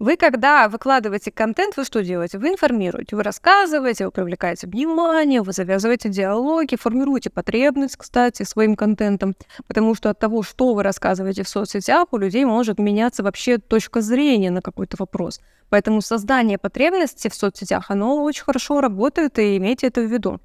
Вы, 0.00 0.16
когда 0.16 0.66
выкладываете 0.70 1.30
контент, 1.30 1.76
вы 1.76 1.84
что 1.84 2.02
делаете? 2.02 2.38
Вы 2.38 2.48
информируете, 2.48 3.16
вы 3.16 3.22
рассказываете, 3.22 4.06
вы 4.06 4.10
привлекаете 4.10 4.66
внимание, 4.66 5.42
вы 5.42 5.52
завязываете 5.52 6.08
диалоги, 6.08 6.76
формируете 6.76 7.28
потребность, 7.28 7.98
кстати, 7.98 8.44
своим 8.44 8.76
контентом, 8.76 9.36
потому 9.66 9.94
что 9.94 10.08
от 10.08 10.18
того, 10.18 10.42
что 10.42 10.72
вы 10.72 10.84
рассказываете 10.84 11.42
в 11.42 11.50
соцсетях, 11.50 12.06
у 12.12 12.16
людей 12.16 12.46
может 12.46 12.78
меняться 12.78 13.22
вообще 13.22 13.58
точка 13.58 14.00
зрения 14.00 14.50
на 14.50 14.62
какой-то 14.62 14.96
вопрос. 14.98 15.42
Поэтому 15.68 16.00
создание 16.00 16.56
потребности 16.56 17.28
в 17.28 17.34
соцсетях, 17.34 17.90
оно 17.90 18.22
очень 18.22 18.44
хорошо 18.44 18.80
работает, 18.80 19.38
и 19.38 19.58
имейте 19.58 19.88
это 19.88 20.00
в 20.00 20.10
виду. 20.10 20.40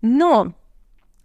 Но 0.00 0.54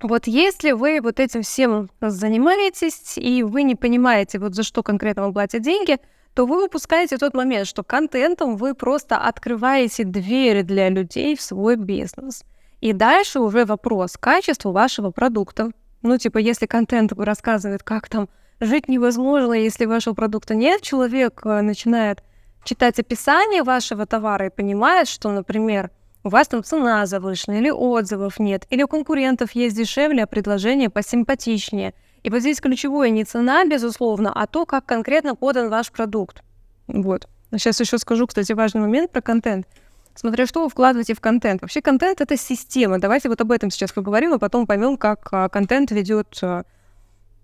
вот 0.01 0.27
если 0.27 0.73
вы 0.73 0.99
вот 1.01 1.21
этим 1.21 1.41
всем 1.41 1.89
занимаетесь, 2.01 3.17
и 3.17 3.43
вы 3.43 3.63
не 3.63 3.75
понимаете, 3.75 4.39
вот 4.39 4.55
за 4.55 4.63
что 4.63 4.83
конкретно 4.83 5.21
вам 5.21 5.31
платят 5.31 5.61
деньги– 5.61 5.97
то 6.33 6.45
вы 6.45 6.65
упускаете 6.65 7.17
тот 7.17 7.33
момент, 7.33 7.67
что 7.67 7.83
контентом 7.83 8.55
вы 8.55 8.73
просто 8.73 9.17
открываете 9.17 10.03
двери 10.03 10.61
для 10.61 10.89
людей 10.89 11.35
в 11.35 11.41
свой 11.41 11.75
бизнес. 11.75 12.43
И 12.79 12.93
дальше 12.93 13.39
уже 13.39 13.65
вопрос 13.65 14.17
качества 14.17 14.71
вашего 14.71 15.11
продукта. 15.11 15.71
Ну, 16.01 16.17
типа, 16.17 16.37
если 16.37 16.65
контент 16.65 17.11
рассказывает, 17.13 17.83
как 17.83 18.09
там 18.09 18.29
жить 18.59 18.87
невозможно, 18.87 19.53
если 19.53 19.85
вашего 19.85 20.13
продукта 20.13 20.55
нет, 20.55 20.81
человек 20.81 21.41
э, 21.45 21.61
начинает 21.61 22.23
читать 22.63 22.97
описание 22.99 23.63
вашего 23.63 24.05
товара 24.05 24.47
и 24.47 24.49
понимает, 24.49 25.07
что, 25.07 25.29
например, 25.31 25.91
у 26.23 26.29
вас 26.29 26.47
там 26.47 26.63
цена 26.63 27.05
завышена, 27.05 27.57
или 27.57 27.69
отзывов 27.69 28.39
нет, 28.39 28.65
или 28.69 28.83
у 28.83 28.87
конкурентов 28.87 29.51
есть 29.51 29.75
дешевле, 29.75 30.23
а 30.23 30.27
предложение 30.27 30.89
посимпатичнее– 30.89 31.93
и 32.23 32.29
вот 32.29 32.39
здесь 32.39 32.61
ключевое 32.61 33.09
не 33.09 33.23
цена, 33.23 33.65
безусловно, 33.65 34.31
а 34.33 34.47
то, 34.47 34.65
как 34.65 34.85
конкретно 34.85 35.35
подан 35.35 35.69
ваш 35.69 35.91
продукт. 35.91 36.43
Вот. 36.87 37.27
Сейчас 37.51 37.79
еще 37.79 37.97
скажу, 37.97 38.27
кстати, 38.27 38.53
важный 38.53 38.81
момент 38.81 39.11
про 39.11 39.21
контент. 39.21 39.67
Смотря 40.13 40.45
что 40.45 40.63
вы 40.63 40.69
вкладываете 40.69 41.13
в 41.13 41.21
контент. 41.21 41.61
Вообще 41.61 41.81
контент— 41.81 42.21
это 42.21 42.37
система. 42.37 42.99
Давайте 42.99 43.29
вот 43.29 43.39
об 43.41 43.51
этом 43.51 43.71
сейчас 43.71 43.91
поговорим, 43.91 44.33
а 44.33 44.39
потом 44.39 44.67
поймем, 44.67 44.97
как 44.97 45.27
а, 45.31 45.49
контент 45.49 45.91
ведет 45.91 46.37
а, 46.41 46.63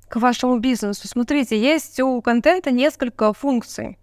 к 0.10 0.18
вашему 0.18 0.60
бизнесу. 0.60 1.08
Смотрите, 1.08 1.60
есть 1.60 2.00
у 2.00 2.22
контента 2.22 2.72
несколько 2.72 3.34
функций. 3.34 3.98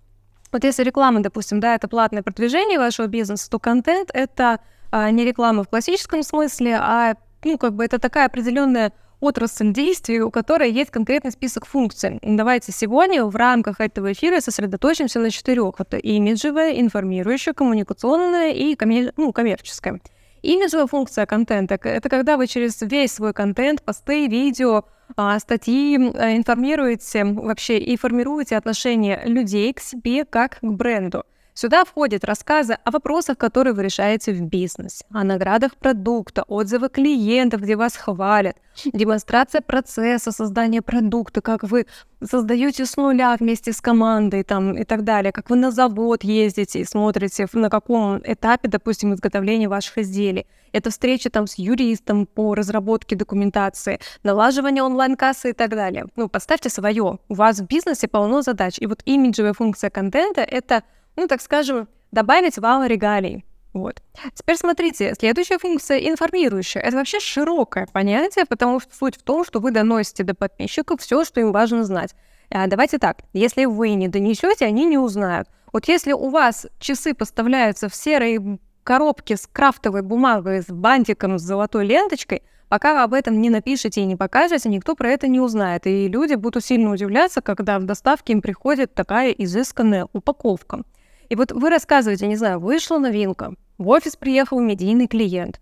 Вот 0.51 0.65
если 0.65 0.83
реклама, 0.83 1.21
допустим, 1.21 1.61
да, 1.61 1.75
это 1.75 1.89
платное 1.89 2.23
продвижение 2.23 2.79
вашего 2.79 3.07
бизнеса, 3.07 3.51
то 3.51 3.59
контент— 3.59 4.11
это 4.15 4.61
а, 4.91 5.11
не 5.11 5.25
реклама 5.25 5.65
в 5.65 5.69
классическом 5.69 6.23
смысле, 6.23 6.77
а 6.81 7.17
ну, 7.45 7.59
как 7.59 7.75
бы 7.75 7.85
это 7.85 7.99
такая 7.99 8.27
определенная 8.27 8.93
отрасль 9.25 9.73
действий, 9.73 10.21
у 10.21 10.31
которой 10.31 10.71
есть 10.71 10.91
конкретный 10.91 11.31
список 11.31 11.67
функций. 11.67 12.19
Давайте 12.23 12.73
сегодня 12.73 13.25
в 13.25 13.35
рамках 13.37 13.81
этого 13.81 14.13
эфира 14.13 14.41
сосредоточимся 14.41 15.19
на 15.19 15.31
четырех. 15.31 15.75
Это 15.79 15.97
имиджевая, 15.97 16.81
информирующая, 16.81 17.55
коммуникационная 17.55 18.53
и 18.53 18.75
коммер... 18.75 19.13
ну, 19.17 19.33
коммерческая. 19.33 20.01
Имиджевая 20.43 20.87
функция 20.87 21.25
контента— 21.25 21.75
это 21.83 22.09
когда 22.11 22.37
вы 22.37 22.47
через 22.47 22.81
весь 22.83 23.13
свой 23.13 23.33
контент, 23.33 23.83
посты, 23.83 24.27
видео, 24.27 24.85
а, 25.17 25.39
статьи 25.39 25.97
э, 25.97 26.37
информируете 26.37 27.25
вообще 27.25 27.79
и 27.79 27.97
формируете 27.97 28.57
отношение 28.57 29.23
людей 29.25 29.73
к 29.73 29.81
себе 29.81 30.25
как 30.25 30.59
к 30.61 30.65
бренду. 30.65 31.25
Сюда 31.57 31.85
входят 31.85 32.25
рассказы 32.25 32.79
о 32.85 32.91
вопросах, 32.91 33.39
которые 33.39 33.75
вы 33.75 33.85
решаете 33.85 34.33
в 34.33 34.43
бизнесе, 34.43 35.05
о 35.13 35.23
наградах 35.23 35.77
продукта, 35.77 36.43
отзывы 36.49 36.89
клиентов, 36.89 37.61
где 37.61 37.77
вас 37.77 37.97
хвалят, 37.97 38.57
демонстрация 38.93 39.61
процесса 39.61 40.33
создания 40.33 40.83
продукта, 40.83 41.41
как 41.41 41.63
вы 41.63 41.87
создаете 42.21 42.87
с 42.87 42.97
нуля 42.97 43.37
вместе 43.39 43.73
с 43.73 43.81
командой 43.81 44.43
там, 44.43 44.77
и 44.77 44.83
так 44.83 45.05
далее, 45.05 45.31
как 45.31 45.49
вы 45.49 45.55
на 45.55 45.71
завод 45.71 46.25
ездите 46.25 46.81
и 46.81 46.85
смотрите, 46.85 47.47
на 47.53 47.71
каком 47.71 48.21
этапе, 48.25 48.67
допустим, 48.67 49.15
изготовления 49.15 49.69
ваших 49.69 49.99
изделий. 49.99 50.49
Это 50.73 50.91
встреча 50.91 51.31
там 51.31 51.47
с 51.47 51.55
юристом 51.55 52.27
по 52.27 52.57
разработке 52.57 53.15
документации, 53.15 54.01
налаживание 54.25 54.83
онлайн-кассы 54.83 55.51
и 55.51 55.53
так 55.53 55.71
далее. 55.71 56.07
Ну, 56.17 56.29
поставьте 56.29 56.69
свое. 56.69 57.21
У 57.29 57.35
вас 57.35 57.61
в 57.61 57.67
бизнесе 57.69 58.09
полно 58.09 58.43
задач. 58.43 58.79
И 58.81 58.87
вот 58.87 59.03
имиджевая 59.05 59.53
функция 59.53 59.91
контента— 59.91 60.41
это 60.43 60.83
ну, 61.17 61.27
так 61.27 61.41
скажем, 61.41 61.89
добавить 62.13 62.59
вал 62.59 62.85
регалий. 62.85 63.45
Вот. 63.73 64.03
Теперь 64.35 64.57
смотрите, 64.57 65.15
следующая 65.19 65.59
функция 65.59 65.99
информирующая. 65.99 66.81
Это 66.81 66.97
вообще 66.97 67.19
широкое 67.19 67.89
понятие, 67.93 68.47
потому 68.47 68.79
что 68.79 68.95
суть 68.95 69.17
в 69.17 69.23
том, 69.23 69.45
что 69.45 69.59
вы 69.59 69.73
доносите 69.73 70.23
до 70.23 70.35
подписчиков 70.35 71.01
все, 71.01 71.25
что 71.25 71.41
им 71.41 71.51
важно 71.51 71.85
знать. 71.85 72.15
А, 72.51 72.69
давайте 72.69 72.99
так, 72.99 73.23
если 73.33 73.65
вы 73.65 73.95
не 73.95 74.07
донесете, 74.07 74.65
они 74.65 74.85
не 74.85 74.97
узнают. 74.97 75.49
Вот 75.73 75.89
если 75.89 76.13
у 76.13 76.29
вас 76.31 76.69
часы 76.79 77.15
поставляются 77.15 77.89
в 77.89 77.97
серой 77.97 78.61
коробке 78.85 79.37
с 79.37 79.49
крафтовой 79.49 80.03
бумагой, 80.03 80.63
с 80.63 80.67
бантиком, 80.67 81.37
с 81.39 81.43
золотой 81.43 81.85
ленточкой, 81.85 82.45
пока 82.69 82.95
вы 82.95 83.03
об 83.03 83.13
этом 83.13 83.41
не 83.41 83.51
напишете 83.51 84.03
и 84.03 84.05
не 84.05 84.15
покажете, 84.15 84.69
никто 84.69 84.95
про 84.95 85.11
это 85.11 85.27
не 85.27 85.41
узнает. 85.41 85.89
И 85.89 86.07
люди 86.07 86.35
будут 86.35 86.65
сильно 86.65 86.93
удивляться, 86.93 87.41
когда 87.41 87.81
в 87.81 87.85
доставке 87.85 88.35
им 88.35 88.41
приходит 88.41 88.95
такая 88.95 89.33
изысканная 89.33 90.07
упаковка. 90.13 90.85
И 91.29 91.37
вот 91.37 91.53
вы 91.53 91.71
рассказываете, 91.71 92.27
не 92.27 92.37
знаю, 92.37 92.61
вышла 92.61 92.99
новинка, 92.99 93.55
в 93.79 93.89
офис 93.89 94.17
приехал 94.17 94.61
медийный 94.61 95.07
клиент, 95.07 95.61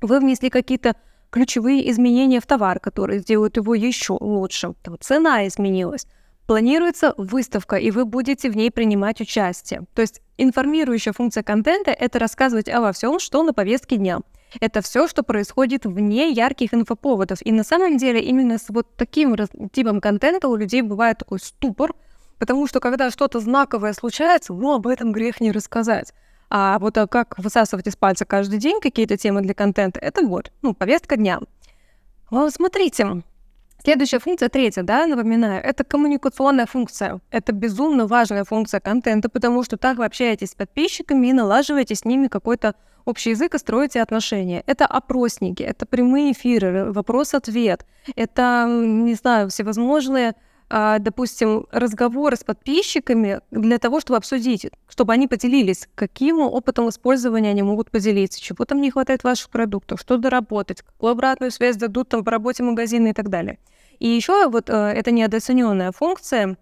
вы 0.00 0.20
внесли 0.20 0.50
какие-то 0.50 0.96
ключевые 1.30 1.90
изменения 1.90 2.40
в 2.40 2.46
товар, 2.46 2.78
которые 2.78 3.20
сделают 3.20 3.56
его 3.56 3.74
еще 3.74 4.16
лучше. 4.20 4.74
Цена 5.00 5.46
изменилась. 5.46 6.06
Планируется 6.46 7.14
выставка, 7.16 7.76
и 7.76 7.90
вы 7.90 8.04
будете 8.04 8.50
в 8.50 8.56
ней 8.56 8.70
принимать 8.70 9.20
участие. 9.20 9.84
То 9.94 10.02
есть 10.02 10.20
информирующая 10.36 11.12
функция 11.12 11.42
контента— 11.42 11.90
это 11.92 12.18
рассказывать 12.18 12.68
обо 12.68 12.92
всем, 12.92 13.18
что 13.18 13.42
на 13.42 13.54
повестке 13.54 13.96
дня. 13.96 14.20
Это 14.60 14.82
все, 14.82 15.08
что 15.08 15.22
происходит 15.22 15.86
вне 15.86 16.30
ярких 16.30 16.74
инфоповодов. 16.74 17.38
И 17.42 17.50
на 17.50 17.64
самом 17.64 17.96
деле 17.96 18.20
именно 18.20 18.58
с 18.58 18.66
вот 18.68 18.94
таким 18.96 19.34
типом 19.72 20.00
контента 20.00 20.48
у 20.48 20.54
людей 20.54 20.82
бывает 20.82 21.18
такой 21.18 21.40
ступор, 21.40 21.94
Потому 22.38 22.66
что 22.66 22.80
когда 22.80 23.10
что-то 23.10 23.40
знаковое 23.40 23.92
случается, 23.92 24.52
ну, 24.52 24.74
об 24.74 24.86
этом 24.86 25.12
грех 25.12 25.40
не 25.40 25.52
рассказать. 25.52 26.12
А 26.50 26.78
вот 26.78 26.98
а 26.98 27.06
как 27.06 27.38
высасывать 27.38 27.86
из 27.86 27.96
пальца 27.96 28.24
каждый 28.24 28.58
день 28.58 28.80
какие-то 28.80 29.16
темы 29.16 29.40
для 29.42 29.54
контента, 29.54 30.00
это 30.00 30.26
вот, 30.26 30.52
ну, 30.62 30.74
повестка 30.74 31.16
дня. 31.16 31.40
Вот 32.30 32.52
смотрите, 32.52 33.22
Следующая 33.84 34.18
функция, 34.18 34.48
третья, 34.48 34.82
да, 34.82 35.06
напоминаю, 35.06 35.62
это 35.62 35.84
коммуникационная 35.84 36.64
функция. 36.64 37.20
Это 37.30 37.52
безумно 37.52 38.06
важная 38.06 38.44
функция 38.44 38.80
контента, 38.80 39.28
потому 39.28 39.62
что 39.62 39.76
так 39.76 39.98
вы 39.98 40.06
общаетесь 40.06 40.52
с 40.52 40.54
подписчиками 40.54 41.26
и 41.26 41.34
налаживаете 41.34 41.94
с 41.94 42.06
ними 42.06 42.28
какой-то 42.28 42.76
общий 43.04 43.30
язык 43.30 43.54
и 43.54 43.58
строите 43.58 44.00
отношения. 44.00 44.62
Это 44.66 44.86
опросники, 44.86 45.62
это 45.62 45.84
прямые 45.84 46.32
эфиры, 46.32 46.92
вопрос-ответ, 46.92 47.84
это, 48.16 48.66
не 48.68 49.12
знаю, 49.14 49.50
всевозможные 49.50 50.34
допустим, 50.70 51.66
разговоры 51.70 52.36
с 52.36 52.44
подписчиками 52.44 53.40
для 53.50 53.78
того, 53.78 54.00
чтобы 54.00 54.16
обсудить, 54.16 54.70
чтобы 54.88 55.12
они 55.12 55.28
поделились, 55.28 55.88
каким 55.94 56.40
опытом 56.40 56.88
использования 56.88 57.50
они 57.50 57.62
могут 57.62 57.90
поделиться, 57.90 58.40
чего 58.40 58.64
там 58.64 58.80
не 58.80 58.90
хватает 58.90 59.24
ваших 59.24 59.50
продуктов, 59.50 60.00
что 60.00 60.16
доработать, 60.16 60.82
какую 60.82 61.12
обратную 61.12 61.50
связь 61.50 61.76
дадут 61.76 62.08
там 62.08 62.24
по 62.24 62.30
работе 62.30 62.62
магазина 62.62 63.08
и 63.08 63.12
так 63.12 63.28
далее. 63.28 63.58
И 63.98 64.08
еще 64.08 64.48
вот 64.48 64.68
э, 64.68 64.72
это 64.72 65.10
недооцененная 65.10 65.92
функция 65.92 66.56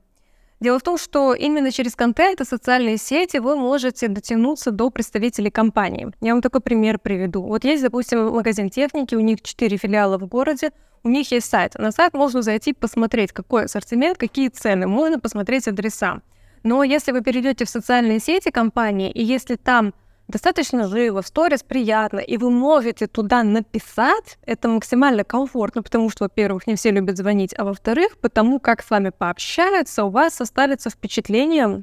Дело 0.62 0.78
в 0.78 0.82
том, 0.82 0.96
что 0.96 1.34
именно 1.34 1.72
через 1.72 1.96
контент 1.96 2.40
и 2.40 2.44
социальные 2.44 2.96
сети 2.96 3.38
вы 3.38 3.56
можете 3.56 4.06
дотянуться 4.06 4.70
до 4.70 4.90
представителей 4.90 5.50
компании. 5.50 6.12
Я 6.20 6.34
вам 6.34 6.40
такой 6.40 6.60
пример 6.60 7.00
приведу. 7.00 7.42
Вот 7.42 7.64
есть, 7.64 7.82
допустим, 7.82 8.32
магазин 8.32 8.70
техники, 8.70 9.16
у 9.16 9.20
них 9.20 9.42
4 9.42 9.76
филиала 9.76 10.18
в 10.18 10.26
городе, 10.26 10.70
у 11.04 11.08
них 11.08 11.30
есть 11.32 11.48
сайт. 11.48 11.74
На 11.78 11.90
сайт 11.90 12.14
можно 12.14 12.42
зайти 12.42 12.72
посмотреть, 12.72 13.32
какой 13.32 13.64
ассортимент, 13.64 14.18
какие 14.18 14.48
цены, 14.48 14.86
можно 14.86 15.18
посмотреть 15.18 15.68
адреса. 15.68 16.20
Но 16.62 16.84
если 16.84 17.12
вы 17.12 17.22
перейдете 17.22 17.64
в 17.64 17.68
социальные 17.68 18.20
сети 18.20 18.50
компании, 18.50 19.10
и 19.10 19.22
если 19.22 19.56
там 19.56 19.94
достаточно 20.28 20.86
живо, 20.86 21.22
в 21.22 21.26
сторис 21.26 21.62
приятно, 21.62 22.20
и 22.20 22.36
вы 22.36 22.50
можете 22.50 23.06
туда 23.06 23.42
написать, 23.42 24.38
это 24.46 24.68
максимально 24.68 25.24
комфортно, 25.24 25.82
потому 25.82 26.08
что, 26.10 26.24
во-первых, 26.24 26.66
не 26.66 26.76
все 26.76 26.90
любят 26.90 27.18
звонить, 27.18 27.54
а 27.58 27.64
во-вторых, 27.64 28.16
потому 28.18 28.60
как 28.60 28.82
с 28.82 28.90
вами 28.90 29.10
пообщаются, 29.10 30.04
у 30.04 30.10
вас 30.10 30.34
составится 30.34 30.88
впечатление 30.88 31.82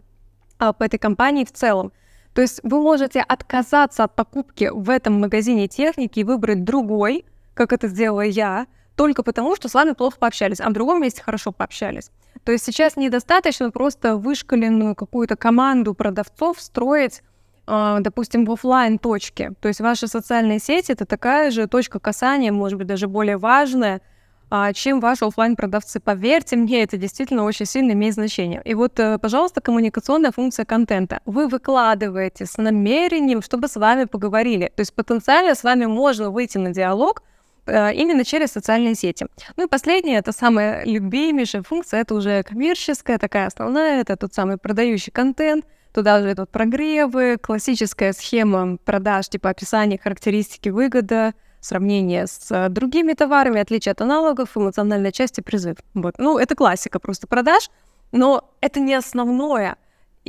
а, 0.57 0.73
по 0.73 0.83
этой 0.83 0.97
компании 0.97 1.45
в 1.45 1.51
целом. 1.51 1.91
То 2.33 2.41
есть 2.41 2.61
вы 2.63 2.81
можете 2.81 3.21
отказаться 3.21 4.05
от 4.05 4.15
покупки 4.15 4.69
в 4.71 4.89
этом 4.89 5.19
магазине 5.19 5.67
техники 5.67 6.19
и 6.19 6.23
выбрать 6.23 6.63
другой, 6.63 7.25
как 7.53 7.73
это 7.73 7.87
сделала 7.87 8.21
я, 8.21 8.67
только 8.99 9.23
потому, 9.23 9.55
что 9.55 9.69
с 9.69 9.75
вами 9.75 9.93
плохо 9.93 10.17
пообщались, 10.19 10.59
а 10.59 10.69
в 10.69 10.73
другом 10.73 11.01
месте 11.01 11.23
хорошо 11.23 11.53
пообщались. 11.53 12.11
То 12.43 12.51
есть 12.51 12.65
сейчас 12.65 12.97
недостаточно 12.97 13.71
просто 13.71 14.17
вышкаленную 14.17 14.93
какую-то 14.93 15.37
команду 15.37 15.93
продавцов 15.93 16.59
строить 16.59 17.21
а, 17.65 18.01
допустим, 18.01 18.43
в 18.43 18.51
офлайн 18.51 18.99
точке. 18.99 19.53
То 19.61 19.69
есть 19.69 19.79
ваши 19.79 20.07
социальные 20.07 20.59
сети 20.59 20.91
это 20.91 21.05
такая 21.05 21.49
же 21.49 21.67
точка 21.67 21.99
касания, 21.99 22.51
может 22.51 22.77
быть, 22.77 22.87
даже 22.87 23.07
более 23.07 23.37
важная, 23.37 24.01
а, 24.49 24.73
чем 24.73 24.99
ваши 24.99 25.23
офлайн 25.23 25.55
продавцы. 25.55 26.01
Поверьте 26.01 26.57
мне, 26.57 26.83
это 26.83 26.97
действительно 26.97 27.45
очень 27.45 27.67
сильно 27.67 27.93
имеет 27.93 28.15
значение. 28.15 28.61
И 28.65 28.73
вот, 28.73 28.99
э, 28.99 29.17
пожалуйста, 29.17 29.61
коммуникационная 29.61 30.33
функция 30.33 30.65
контента. 30.65 31.21
Вы 31.25 31.47
выкладываете 31.47 32.45
с 32.45 32.57
намерением, 32.57 33.41
чтобы 33.41 33.69
с 33.69 33.77
вами 33.77 34.03
поговорили. 34.03 34.73
То 34.75 34.81
есть 34.81 34.93
потенциально 34.93 35.55
с 35.55 35.63
вами 35.63 35.85
можно 35.85 36.31
выйти 36.31 36.57
на 36.57 36.71
диалог, 36.71 37.23
именно 37.69 38.23
через 38.25 38.51
социальные 38.51 38.95
сети. 38.95 39.27
Ну 39.57 39.65
и 39.65 39.69
последнее, 39.69 40.17
это 40.17 40.31
самая 40.31 40.83
любимейшая 40.85 41.63
функция, 41.63 42.01
это 42.01 42.15
уже 42.15 42.43
коммерческая, 42.43 43.17
такая 43.17 43.47
основная, 43.47 44.01
это 44.01 44.15
тот 44.17 44.33
самый 44.33 44.57
продающий 44.57 45.11
контент– 45.11 45.65
Туда 45.93 46.21
же 46.21 46.31
идут 46.33 46.49
прогревы, 46.49 47.37
классическая 47.41 48.13
схема 48.13 48.77
продаж, 48.77 49.27
типа 49.27 49.49
описание, 49.49 49.99
характеристики, 50.01 50.69
выгода, 50.69 51.33
сравнение 51.61 52.27
с 52.27 52.51
э, 52.51 52.69
другими 52.69 53.13
товарами, 53.13 53.59
отличие 53.59 53.93
от 53.93 54.01
аналогов, 54.01 54.55
эмоциональная 54.55 55.11
часть 55.11 55.39
и 55.39 55.41
призыв. 55.41 55.77
Вот. 55.95 56.15
Ну, 56.19 56.37
это 56.37 56.55
классика 56.55 56.99
просто 56.99 57.27
продаж, 57.27 57.71
но 58.11 58.53
это 58.61 58.79
не 58.79 58.93
основное. 58.93 59.77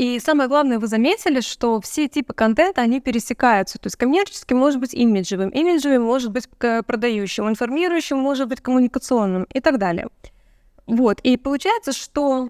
И 0.00 0.18
самое 0.18 0.48
главное, 0.48 0.78
вы 0.78 0.86
заметили, 0.86 1.42
что 1.42 1.78
все 1.82 2.08
типы 2.08 2.32
контента, 2.32 2.80
они 2.80 3.02
пересекаются. 3.02 3.78
То 3.78 3.88
есть 3.88 3.96
коммерческий 3.96 4.54
может 4.54 4.80
быть 4.80 4.94
имиджевым, 4.94 5.50
имиджевый 5.50 5.98
может 5.98 6.32
быть 6.32 6.48
продающим, 6.48 7.50
информирующим 7.50 8.16
может 8.16 8.48
быть 8.48 8.62
коммуникационным 8.62 9.46
и 9.52 9.60
так 9.60 9.76
далее. 9.76 10.08
Вот. 10.86 11.20
И 11.20 11.36
получается, 11.36 11.92
что 11.92 12.48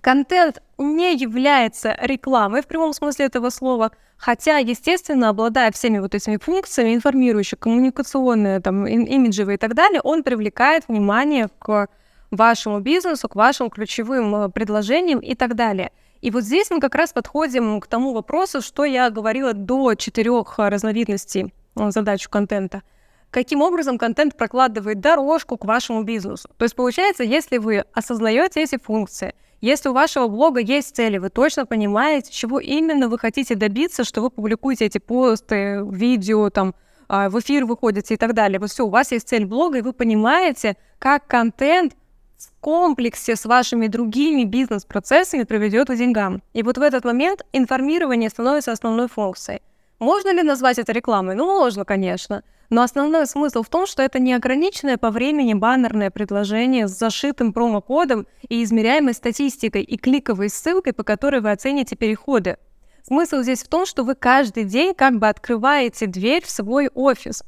контент 0.00 0.62
не 0.78 1.16
является 1.16 1.98
рекламой 2.00 2.62
в 2.62 2.68
прямом 2.68 2.92
смысле 2.92 3.26
этого 3.26 3.50
слова, 3.50 3.90
хотя, 4.16 4.58
естественно, 4.58 5.30
обладая 5.30 5.72
всеми 5.72 5.98
вот 5.98 6.14
этими 6.14 6.36
функциями, 6.36 6.94
информирующие, 6.94 7.58
коммуникационные, 7.58 8.60
там, 8.60 8.86
имиджевые 8.86 9.56
и 9.56 9.58
так 9.58 9.74
далее, 9.74 10.00
он 10.02 10.22
привлекает 10.22 10.84
внимание 10.86 11.48
к 11.58 11.88
вашему 12.30 12.78
бизнесу, 12.78 13.28
к 13.28 13.34
вашим 13.34 13.70
ключевым 13.70 14.36
э, 14.36 14.48
предложениям 14.50 15.18
и 15.18 15.34
так 15.34 15.56
далее. 15.56 15.90
И 16.20 16.30
вот 16.30 16.44
здесь 16.44 16.70
мы 16.70 16.80
как 16.80 16.94
раз 16.94 17.12
подходим 17.12 17.80
к 17.80 17.86
тому 17.86 18.12
вопросу, 18.12 18.60
что 18.60 18.84
я 18.84 19.10
говорила 19.10 19.52
до 19.52 19.94
четырех 19.94 20.58
разновидностей 20.58 21.52
э, 21.76 21.90
задач 21.90 22.26
контента. 22.28 22.82
Каким 23.30 23.60
образом 23.60 23.98
контент 23.98 24.36
прокладывает 24.36 25.00
дорожку 25.00 25.56
к 25.56 25.64
вашему 25.64 26.04
бизнесу? 26.04 26.48
То 26.56 26.64
есть 26.64 26.74
получается, 26.74 27.22
если 27.22 27.58
вы 27.58 27.84
осознаете 27.92 28.62
эти 28.62 28.78
функции, 28.78 29.34
если 29.60 29.88
у 29.88 29.92
вашего 29.92 30.28
блога 30.28 30.60
есть 30.60 30.94
цели, 30.94 31.18
вы 31.18 31.30
точно 31.30 31.66
понимаете, 31.66 32.32
чего 32.32 32.60
именно 32.60 33.08
вы 33.08 33.18
хотите 33.18 33.54
добиться, 33.54 34.04
что 34.04 34.20
вы 34.20 34.30
публикуете 34.30 34.86
эти 34.86 34.98
посты, 34.98 35.82
видео, 35.90 36.50
там, 36.50 36.74
а, 37.08 37.28
в 37.30 37.38
эфир 37.40 37.64
выходите 37.64 38.14
и 38.14 38.16
так 38.16 38.34
далее. 38.34 38.58
Вот 38.58 38.70
все, 38.70 38.86
у 38.86 38.90
вас 38.90 39.12
есть 39.12 39.28
цель 39.28 39.46
блога, 39.46 39.78
и 39.78 39.82
вы 39.82 39.92
понимаете, 39.92 40.76
как 40.98 41.26
контент 41.26 41.94
в 42.38 42.60
комплексе 42.60 43.36
с 43.36 43.44
вашими 43.44 43.86
другими 43.86 44.44
бизнес-процессами 44.44 45.44
приведет 45.44 45.88
к 45.88 45.96
деньгам. 45.96 46.42
И 46.52 46.62
вот 46.62 46.78
в 46.78 46.82
этот 46.82 47.04
момент 47.04 47.44
информирование 47.52 48.30
становится 48.30 48.72
основной 48.72 49.08
функцией. 49.08 49.60
Можно 49.98 50.32
ли 50.32 50.42
назвать 50.42 50.78
это 50.78 50.92
рекламой? 50.92 51.34
Ну, 51.34 51.46
можно, 51.46 51.84
конечно. 51.84 52.42
Но 52.68 52.82
основной 52.82 53.26
смысл 53.26 53.62
в 53.62 53.68
том, 53.68 53.86
что 53.86 54.02
это 54.02 54.18
неограниченное 54.18 54.98
по 54.98 55.10
времени 55.10 55.54
баннерное 55.54 56.10
предложение 56.10 56.88
с 56.88 56.98
зашитым 56.98 57.52
промокодом 57.52 58.26
и 58.48 58.62
измеряемой 58.62 59.14
статистикой 59.14 59.82
и 59.82 59.96
кликовой 59.96 60.50
ссылкой, 60.50 60.92
по 60.92 61.04
которой 61.04 61.40
вы 61.40 61.52
оцените 61.52 61.96
переходы. 61.96 62.58
Смысл 63.02 63.42
здесь 63.42 63.62
в 63.62 63.68
том, 63.68 63.86
что 63.86 64.02
вы 64.02 64.16
каждый 64.16 64.64
день 64.64 64.92
как 64.92 65.18
бы 65.18 65.28
открываете 65.28 66.06
дверь 66.06 66.44
в 66.44 66.50
свой 66.50 66.88
офис. 66.92 67.44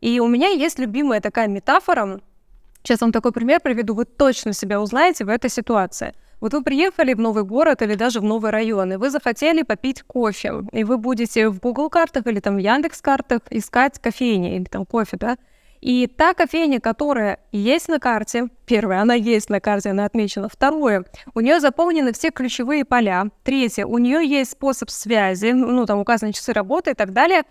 И 0.00 0.18
у 0.18 0.26
меня 0.26 0.48
есть 0.48 0.78
любимая 0.78 1.20
такая 1.20 1.46
метафора. 1.46 2.20
Сейчас 2.88 3.02
вам 3.02 3.12
такой 3.12 3.32
пример 3.32 3.60
приведу, 3.60 3.92
вы 3.92 4.06
точно 4.06 4.54
себя 4.54 4.80
узнаете 4.80 5.26
в 5.26 5.28
этой 5.28 5.50
ситуации– 5.50 6.14
вот 6.40 6.54
вы 6.54 6.62
приехали 6.62 7.14
в 7.14 7.18
новый 7.18 7.42
город 7.42 7.82
или 7.82 7.96
даже 7.96 8.20
в 8.20 8.24
новый 8.24 8.50
район, 8.52 8.92
и 8.92 8.96
вы 8.96 9.10
захотели 9.10 9.62
попить 9.62 10.02
кофе, 10.02 10.64
и 10.72 10.84
вы 10.84 10.96
будете 10.96 11.48
в 11.48 11.58
Google 11.58 11.90
картах 11.90 12.28
или 12.28 12.38
там 12.38 12.54
в 12.54 12.58
Яндекс 12.58 13.02
картах 13.02 13.40
искать 13.50 13.98
кофейни 13.98 14.56
или 14.56 14.64
там 14.64 14.86
кофе, 14.86 15.16
да? 15.16 15.36
И 15.80 16.06
та 16.06 16.34
кофейня, 16.34 16.80
которая 16.80 17.40
есть 17.52 17.88
на 17.88 17.98
карте, 17.98 18.48
первое, 18.66 19.00
она 19.00 19.14
есть 19.14 19.50
на 19.50 19.60
карте, 19.60 19.90
она 19.90 20.04
отмечена. 20.04 20.48
Второе, 20.48 21.04
у 21.34 21.40
нее 21.40 21.60
заполнены 21.60 22.12
все 22.12 22.30
ключевые 22.30 22.84
поля. 22.84 23.26
Третье, 23.42 23.84
у 23.84 23.98
нее 23.98 24.24
есть 24.24 24.52
способ 24.52 24.90
связи, 24.90 25.50
ну, 25.50 25.86
там 25.86 25.98
указаны 25.98 26.32
часы 26.32 26.52
работы 26.52 26.92
и 26.92 26.94
так 26.94 27.12
далее. 27.12 27.42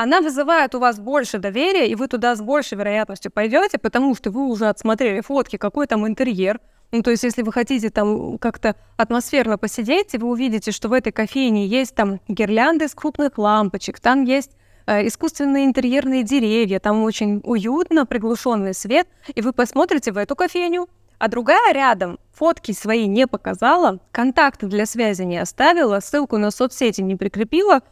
Она 0.00 0.20
вызывает 0.20 0.76
у 0.76 0.78
вас 0.78 1.00
больше 1.00 1.38
доверия, 1.38 1.88
и 1.88 1.96
вы 1.96 2.06
туда 2.06 2.36
с 2.36 2.40
большей 2.40 2.78
вероятностью 2.78 3.32
пойдете, 3.32 3.78
потому 3.78 4.14
что 4.14 4.30
вы 4.30 4.46
уже 4.46 4.68
отсмотрели 4.68 5.20
фотки, 5.22 5.56
какой 5.56 5.88
там 5.88 6.06
интерьер, 6.06 6.60
ну, 6.92 7.02
то 7.02 7.10
есть, 7.10 7.24
если 7.24 7.42
вы 7.42 7.52
хотите 7.52 7.90
там 7.90 8.38
как-то 8.38 8.76
атмосферно 8.96 9.58
посидеть, 9.58 10.14
вы 10.14 10.28
увидите, 10.28 10.70
что 10.70 10.88
в 10.88 10.92
этой 10.92 11.10
кофейне 11.10 11.66
есть 11.66 11.96
там 11.96 12.20
гирлянды 12.28 12.84
из 12.84 12.94
крупных 12.94 13.38
лампочек, 13.38 13.98
там 13.98 14.22
есть 14.22 14.52
э, 14.86 15.04
искусственные 15.08 15.64
интерьерные 15.64 16.22
деревья, 16.22 16.78
там 16.78 17.02
очень 17.02 17.40
уютно, 17.42 18.06
приглушенный 18.06 18.74
свет, 18.74 19.08
и 19.34 19.42
вы 19.42 19.52
посмотрите 19.52 20.12
в 20.12 20.16
эту 20.16 20.36
кофейню, 20.36 20.88
а 21.18 21.26
другая 21.26 21.74
рядом 21.74 22.20
фотки 22.32 22.70
свои 22.70 23.08
не 23.08 23.26
показала, 23.26 23.98
контакты 24.12 24.68
для 24.68 24.86
связи 24.86 25.22
не 25.22 25.38
оставила, 25.38 25.98
ссылку 25.98 26.38
на 26.38 26.52
соцсети 26.52 27.00
не 27.00 27.16
прикрепила, 27.16 27.82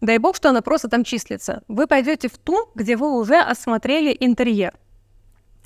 дай 0.00 0.18
бог, 0.18 0.36
что 0.36 0.50
она 0.50 0.62
просто 0.62 0.88
там 0.88 1.04
числится. 1.04 1.62
Вы 1.68 1.86
пойдете 1.86 2.28
в 2.28 2.38
ту, 2.38 2.70
где 2.74 2.96
вы 2.96 3.18
уже 3.18 3.36
осмотрели 3.38 4.16
интерьер. 4.18 4.74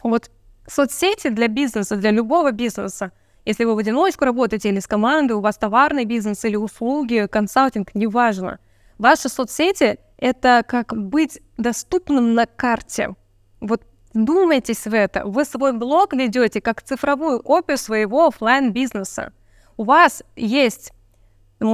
Вот 0.03 0.31
соцсети 0.67 1.29
для 1.29 1.49
бизнеса, 1.49 1.97
для 1.97 2.11
любого 2.11 2.53
бизнеса, 2.53 3.13
если 3.45 3.65
вы 3.65 3.75
в 3.75 3.79
одиночку 3.79 4.25
работаете 4.25 4.69
или 4.69 4.81
с 4.81 4.87
командой, 4.87 5.33
у 5.33 5.41
вас 5.41 5.57
товарный 5.57 6.05
бизнес 6.05 6.45
или 6.45 6.57
услуги, 6.57 7.27
консалтинг, 7.31 7.95
неважно. 7.95 8.59
Ваши 8.99 9.29
соцсети— 9.29 9.99
это 10.19 10.63
как 10.67 10.95
быть 10.95 11.41
доступным 11.57 12.35
на 12.35 12.47
карте. 12.47 13.15
Вот 13.61 13.83
думайтесь 14.13 14.87
в 14.87 14.95
это. 14.95 15.25
Вы 15.25 15.45
свой 15.45 15.73
блог 15.73 16.13
ведете 16.13 16.61
как 16.61 16.83
цифровую 16.83 17.43
копию 17.43 17.79
своего 17.79 18.27
офлайн 18.27 18.73
бизнеса 18.73 19.33
У 19.77 19.85
вас 19.85 20.23
есть 20.37 20.93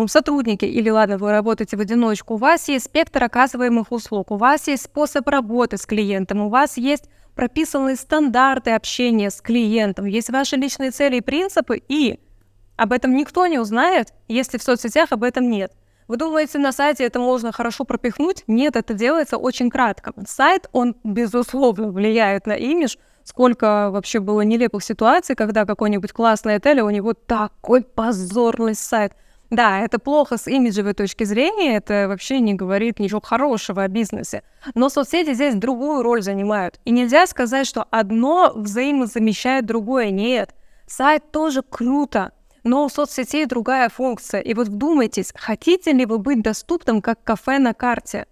сотрудники, 0.09 0.65
или 0.65 0.91
ладно, 0.91 1.17
вы 1.17 1.31
работаете 1.31 1.77
в 1.77 1.81
одиночку, 1.81 2.35
у 2.35 2.39
вас 2.39 2.69
есть 2.69 2.87
спектр 2.87 3.23
оказываемых 3.23 3.93
услуг, 3.93 4.31
у 4.33 4.37
вас 4.37 4.67
есть 4.67 4.85
способ 4.85 5.27
работы 5.29 5.77
с 5.77 5.87
клиентом, 5.87 6.41
у 6.41 6.49
вас 6.49 6.77
есть 6.77 7.05
прописаны 7.35 7.95
стандарты 7.97 8.73
общения 8.73 9.31
с 9.31 9.41
клиентом, 9.41 10.07
есть 10.07 10.31
ваши 10.31 10.57
личные 10.57 10.91
цели 10.91 11.17
и 11.17 11.21
принципы, 11.21 11.81
и 11.89 12.19
об 12.77 12.93
этом 12.93 13.15
никто 13.15 13.47
не 13.47 13.59
узнает, 13.59 14.13
если 14.27 14.59
в 14.59 14.63
соцсетях 14.63 15.13
об 15.13 15.23
этом 15.23 15.49
нет. 15.51 15.73
Вы 16.09 16.17
думаете, 16.17 16.59
на 16.59 16.73
сайте 16.73 17.05
это 17.05 17.19
можно 17.19 17.53
хорошо 17.53 17.85
пропихнуть? 17.85 18.45
Нет, 18.47 18.77
это 18.77 18.95
делается 18.95 19.39
очень 19.39 19.71
кратко. 19.71 20.13
Сайт, 20.27 20.69
он, 20.73 20.97
безусловно, 21.03 21.91
влияет 21.91 22.47
на 22.47 22.55
имидж, 22.55 22.97
сколько 23.25 23.91
вообще 23.91 24.21
было 24.21 24.43
нелепых 24.43 24.85
ситуаций, 24.85 25.35
когда 25.35 25.65
какой-нибудь 25.65 26.13
классный 26.13 26.57
отель, 26.57 26.81
а 26.81 26.85
у 26.85 26.91
него 26.91 27.15
такой 27.15 27.83
позорный 27.83 28.75
сайт– 28.75 29.13
да, 29.51 29.81
это 29.81 29.99
плохо 29.99 30.39
с 30.39 30.49
имиджевой 30.49 30.95
точки 30.95 31.25
зрения, 31.25 31.77
это 31.77 32.07
вообще 32.09 32.41
не 32.41 32.55
говорит 32.55 32.99
ничего 32.99 33.21
хорошего 33.21 33.83
о 33.83 33.89
бизнесе. 33.89 34.43
Но 34.75 34.89
соцсети 34.89 35.35
здесь 35.35 35.55
другую 35.55 36.03
роль 36.03 36.23
занимают. 36.23 36.81
И 36.85 36.91
нельзя 36.91 37.27
сказать, 37.27 37.67
что 37.67 37.87
одно 37.91 38.53
взаимозамещает 38.55 39.65
другое. 39.65 40.11
Нет, 40.11 40.55
сайт 40.87 41.31
тоже 41.31 41.63
круто, 41.63 42.33
но 42.65 42.85
у 42.85 42.89
соцсетей 42.89 43.47
другая 43.47 43.89
функция. 43.89 44.41
И 44.41 44.53
вот 44.53 44.67
вдумайтесь, 44.67 45.33
хотите 45.37 45.93
ли 45.93 46.07
вы 46.07 46.19
быть 46.19 46.43
доступным 46.43 47.01
как 47.01 47.23
кафе 47.23 47.59
на 47.59 47.73
карте? 47.73 48.27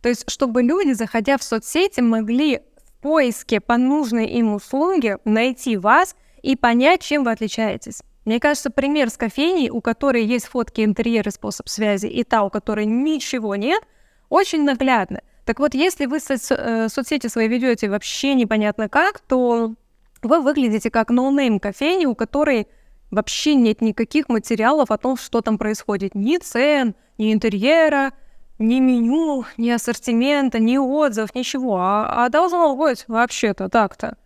То 0.00 0.08
есть, 0.08 0.30
чтобы 0.30 0.62
люди, 0.62 0.92
заходя 0.92 1.36
в 1.36 1.42
соцсети, 1.42 2.00
могли 2.00 2.60
в 2.76 3.02
поиске 3.02 3.60
по 3.60 3.76
нужной 3.76 4.26
им 4.26 4.54
услуге 4.54 5.18
найти 5.26 5.76
вас 5.76 6.16
и 6.42 6.56
понять, 6.56 7.02
чем 7.02 7.24
вы 7.24 7.32
отличаетесь. 7.32 8.02
Мне 8.24 8.40
кажется, 8.40 8.70
пример 8.70 9.10
с 9.10 9.16
кофейней, 9.16 9.70
у 9.70 9.80
которой 9.80 10.24
есть 10.24 10.46
фотки 10.46 10.82
интерьера, 10.82 11.30
способ 11.30 11.68
связи, 11.68 12.06
и 12.06 12.24
та, 12.24 12.42
у 12.42 12.50
которой 12.50 12.86
ничего 12.86 13.54
нет, 13.54 13.82
очень 14.30 14.64
наглядно. 14.64 15.20
Так 15.44 15.58
вот, 15.58 15.74
если 15.74 16.06
вы 16.06 16.20
со- 16.20 16.34
э, 16.34 16.88
соцсети 16.88 17.26
свои 17.26 17.48
ведете 17.48 17.90
вообще 17.90 18.34
непонятно 18.34 18.88
как, 18.88 19.20
то 19.20 19.74
вы 20.22 20.40
выглядите 20.40 20.90
как 20.90 21.10
no-name 21.10 21.60
кофейни, 21.60 22.06
у 22.06 22.14
которой 22.14 22.66
вообще 23.10 23.54
нет 23.54 23.82
никаких 23.82 24.30
материалов 24.30 24.90
о 24.90 24.96
том, 24.96 25.16
что 25.18 25.42
там 25.42 25.58
происходит. 25.58 26.14
Ни 26.14 26.38
цен, 26.38 26.94
ни 27.18 27.30
интерьера, 27.32 28.12
ни 28.58 28.80
меню, 28.80 29.44
ни 29.58 29.68
ассортимента, 29.68 30.58
ни 30.58 30.78
отзывов, 30.78 31.34
ничего. 31.34 31.76
А, 31.76 32.24
а 32.24 32.28
должно 32.30 32.74
быть 32.74 33.04
вообще-то 33.06 33.68
так-то. 33.68 34.16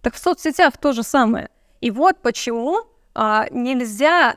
Так 0.00 0.14
в 0.14 0.18
соцсетях 0.18 0.78
то 0.78 0.92
же 0.92 1.02
самое. 1.02 1.50
И 1.80 1.90
вот 1.90 2.22
почему 2.22 2.82
а, 3.20 3.48
нельзя 3.50 4.36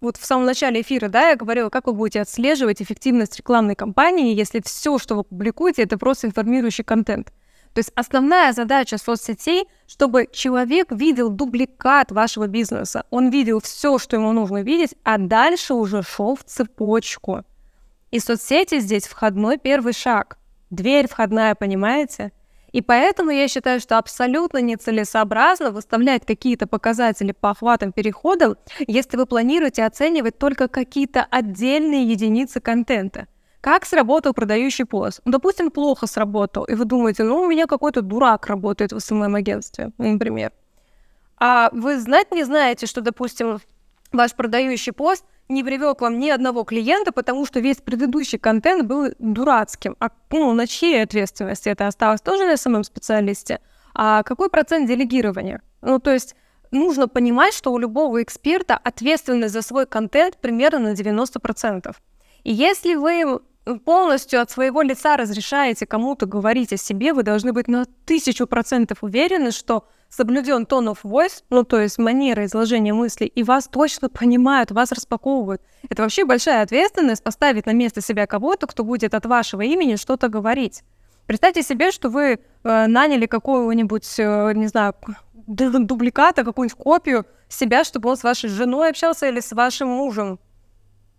вот 0.00 0.16
в 0.16 0.24
самом 0.24 0.46
начале 0.46 0.80
эфира, 0.80 1.08
да, 1.08 1.28
я 1.28 1.36
говорила, 1.36 1.68
как 1.68 1.86
вы 1.86 1.92
будете 1.92 2.22
отслеживать 2.22 2.80
эффективность 2.80 3.36
рекламной 3.36 3.74
кампании, 3.74 4.34
если 4.34 4.62
все, 4.64 4.98
что 4.98 5.14
вы 5.16 5.24
публикуете, 5.24 5.82
это 5.82 5.98
просто 5.98 6.26
информирующий 6.26 6.84
контент. 6.84 7.34
То 7.74 7.80
есть 7.80 7.92
основная 7.94 8.54
задача 8.54 8.96
соцсетей, 8.96 9.68
чтобы 9.86 10.28
человек 10.32 10.90
видел 10.90 11.28
дубликат 11.28 12.12
вашего 12.12 12.46
бизнеса. 12.46 13.04
Он 13.10 13.28
видел 13.28 13.60
все, 13.60 13.98
что 13.98 14.16
ему 14.16 14.32
нужно 14.32 14.62
видеть, 14.62 14.94
а 15.02 15.18
дальше 15.18 15.74
уже 15.74 16.02
шел 16.02 16.34
в 16.34 16.44
цепочку. 16.44 17.42
И 18.10 18.20
соцсети 18.20 18.80
здесь 18.80 19.06
входной 19.06 19.58
первый 19.58 19.92
шаг. 19.92 20.38
Дверь 20.70 21.08
входная, 21.08 21.54
понимаете? 21.54 22.32
И 22.74 22.82
поэтому 22.82 23.30
я 23.30 23.46
считаю, 23.46 23.78
что 23.78 23.98
абсолютно 23.98 24.58
нецелесообразно 24.60 25.70
выставлять 25.70 26.26
какие-то 26.26 26.66
показатели 26.66 27.30
по 27.30 27.50
охватам 27.50 27.92
переходам, 27.92 28.56
если 28.88 29.16
вы 29.16 29.26
планируете 29.26 29.84
оценивать 29.84 30.38
только 30.38 30.66
какие-то 30.66 31.24
отдельные 31.30 32.02
единицы 32.02 32.60
контента. 32.60 33.28
Как 33.60 33.86
сработал 33.86 34.32
продающий 34.32 34.86
пост? 34.86 35.20
Ну, 35.24 35.30
допустим, 35.30 35.70
плохо 35.70 36.08
сработал, 36.08 36.64
и 36.64 36.74
вы 36.74 36.84
думаете, 36.84 37.22
ну, 37.22 37.42
у 37.42 37.48
меня 37.48 37.68
какой-то 37.68 38.02
дурак 38.02 38.48
работает 38.48 38.92
в 38.92 38.98
СММ-агентстве, 38.98 39.92
например. 39.96 40.50
А 41.38 41.70
вы 41.72 42.00
знать 42.00 42.32
не 42.32 42.42
знаете, 42.42 42.86
что, 42.86 43.02
допустим, 43.02 43.60
ваш 44.10 44.34
продающий 44.34 44.92
пост 44.92 45.24
не 45.48 45.62
привел 45.62 45.94
к 45.94 46.00
вам 46.00 46.18
ни 46.18 46.30
одного 46.30 46.64
клиента, 46.64 47.12
потому 47.12 47.46
что 47.46 47.60
весь 47.60 47.78
предыдущий 47.78 48.38
контент 48.38 48.86
был 48.86 49.12
дурацким. 49.18 49.96
А 50.00 50.08
ну, 50.30 50.52
на 50.52 50.66
чьей 50.66 51.02
ответственности 51.02 51.68
это 51.68 51.86
осталось? 51.86 52.20
Тоже 52.20 52.46
на 52.46 52.56
самом 52.56 52.84
специалисте? 52.84 53.60
А 53.94 54.22
какой 54.22 54.48
процент 54.48 54.88
делегирования? 54.88 55.62
Ну, 55.82 55.98
то 55.98 56.12
есть 56.12 56.34
нужно 56.70 57.08
понимать, 57.08 57.54
что 57.54 57.72
у 57.72 57.78
любого 57.78 58.22
эксперта 58.22 58.76
ответственность 58.76 59.52
за 59.52 59.62
свой 59.62 59.86
контент 59.86 60.38
примерно 60.38 60.78
на 60.78 60.92
90%. 60.94 61.94
И 62.42 62.52
если 62.52 62.94
вы 62.94 63.40
полностью 63.84 64.40
от 64.40 64.50
своего 64.50 64.82
лица 64.82 65.16
разрешаете 65.16 65.86
кому-то 65.86 66.26
говорить 66.26 66.72
о 66.72 66.76
себе, 66.76 67.12
вы 67.12 67.22
должны 67.22 67.52
быть 67.52 67.68
на 67.68 67.86
тысячу 68.04 68.46
процентов 68.46 68.98
уверены, 69.02 69.50
что 69.50 69.86
соблюден 70.08 70.66
тон 70.66 70.88
of 70.88 70.98
voice, 71.02 71.42
ну 71.50 71.64
то 71.64 71.80
есть 71.80 71.98
манера 71.98 72.44
изложения 72.44 72.92
мыслей, 72.92 73.26
и 73.26 73.42
вас 73.42 73.66
точно 73.68 74.08
понимают, 74.08 74.70
вас 74.70 74.92
распаковывают. 74.92 75.62
Это 75.88 76.02
вообще 76.02 76.24
большая 76.24 76.62
ответственность 76.62 77.24
поставить 77.24 77.66
на 77.66 77.72
место 77.72 78.00
себя 78.00 78.26
кого-то, 78.26 78.66
кто 78.66 78.84
будет 78.84 79.14
от 79.14 79.26
вашего 79.26 79.62
имени 79.62 79.96
что-то 79.96 80.28
говорить. 80.28 80.82
Представьте 81.26 81.62
себе, 81.62 81.90
что 81.90 82.10
вы 82.10 82.38
э, 82.64 82.86
наняли 82.86 83.26
какого-нибудь, 83.26 84.18
э, 84.18 84.52
не 84.54 84.66
знаю, 84.66 84.94
дубликата, 85.46 86.44
какую-нибудь 86.44 86.78
копию 86.78 87.24
себя, 87.48 87.84
чтобы 87.84 88.10
он 88.10 88.16
с 88.16 88.22
вашей 88.22 88.50
женой 88.50 88.90
общался 88.90 89.28
или 89.28 89.40
с 89.40 89.52
вашим 89.52 89.88
мужем. 89.88 90.38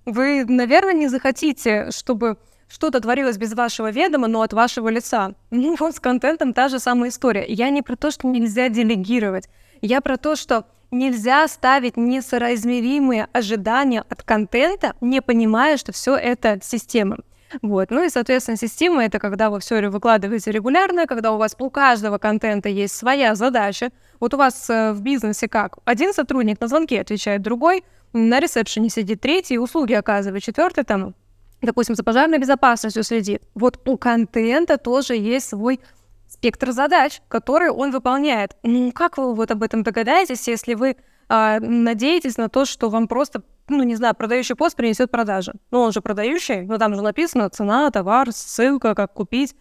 Вы, 0.06 0.46
наверное, 0.46 0.94
не 0.94 1.08
захотите, 1.08 1.90
чтобы 1.92 2.38
что-то 2.68 3.00
творилось 3.00 3.38
без 3.38 3.54
вашего 3.54 3.90
ведома, 3.90 4.28
но 4.28 4.42
от 4.42 4.54
вашего 4.54 4.90
лица. 4.90 5.34
Ну 5.52 5.76
вот 5.80 5.96
с 5.96 6.00
контентом 6.00 6.54
та 6.54 6.70
же 6.70 6.80
самая 6.80 7.10
история. 7.10 7.46
Я 7.48 7.70
не 7.70 7.82
про 7.82 7.96
то, 7.96 8.12
что 8.12 8.28
нельзя 8.28 8.70
делегировать. 8.70 9.50
Я 9.82 10.02
про 10.02 10.18
то, 10.18 10.36
что 10.36 10.66
нельзя 10.92 11.48
ставить 11.48 11.98
несоразмеримые 11.98 13.28
ожидания 13.34 14.04
от 14.10 14.24
контента, 14.24 14.94
не 15.02 15.22
понимая, 15.22 15.78
что 15.78 15.92
все 15.92 16.16
это 16.16 16.60
система. 16.62 17.18
Вот. 17.62 17.92
Ну 17.92 18.04
и, 18.04 18.10
соответственно, 18.10 18.58
система— 18.58 19.04
это 19.06 19.20
когда 19.20 19.50
вы 19.50 19.60
все 19.60 19.88
выкладываете 19.90 20.52
регулярно, 20.52 21.06
когда 21.06 21.32
у 21.32 21.38
вас 21.38 21.56
у 21.60 21.70
каждого 21.70 22.18
контента 22.18 22.70
есть 22.70 22.96
своя 22.96 23.36
задача. 23.36 23.92
Вот 24.20 24.34
у 24.34 24.38
вас 24.38 24.70
э, 24.70 24.94
в 24.94 25.02
бизнесе 25.02 25.48
как? 25.48 25.78
Один 25.86 26.14
сотрудник 26.14 26.60
на 26.60 26.68
звонки 26.68 26.98
отвечает, 26.98 27.42
другой 27.42 27.84
на 28.16 28.40
ресепшене 28.40 28.90
сидит, 28.90 29.22
третий 29.22 29.60
услуги 29.60 29.94
оказывает, 29.94 30.44
четвертый 30.44 30.84
там, 30.84 31.14
допустим, 31.62 31.96
за 31.96 32.04
пожарной 32.04 32.38
безопасностью 32.38 33.04
следит. 33.04 33.44
Вот 33.54 33.80
у 33.86 33.98
контента 33.98 34.78
тоже 34.78 35.16
есть 35.16 35.50
свой 35.50 35.80
спектр 36.28 36.72
задач, 36.72 37.22
который 37.28 37.70
он 37.70 37.92
выполняет. 37.92 38.56
Ну, 38.64 38.92
как 38.92 39.18
вы 39.18 39.36
вот 39.36 39.52
об 39.52 39.64
этом 39.64 39.84
догадаетесь, 39.84 40.48
если 40.48 40.74
вы 40.74 40.98
а, 41.28 41.60
надеетесь 41.60 42.38
на 42.38 42.50
то, 42.50 42.66
что 42.66 42.90
вам 42.90 43.08
просто, 43.08 43.44
ну, 43.68 43.84
не 43.84 43.96
знаю, 43.96 44.16
продающий 44.16 44.56
пост 44.56 44.76
принесет 44.76 45.12
продажи? 45.12 45.54
Ну, 45.72 45.82
он 45.82 45.92
же 45.92 46.02
продающий, 46.02 46.62
но 46.62 46.78
там 46.78 46.96
же 46.96 47.02
написано 47.02 47.50
цена, 47.50 47.92
товар, 47.92 48.32
ссылка, 48.32 48.96
как 48.96 49.14
купить. 49.14 49.56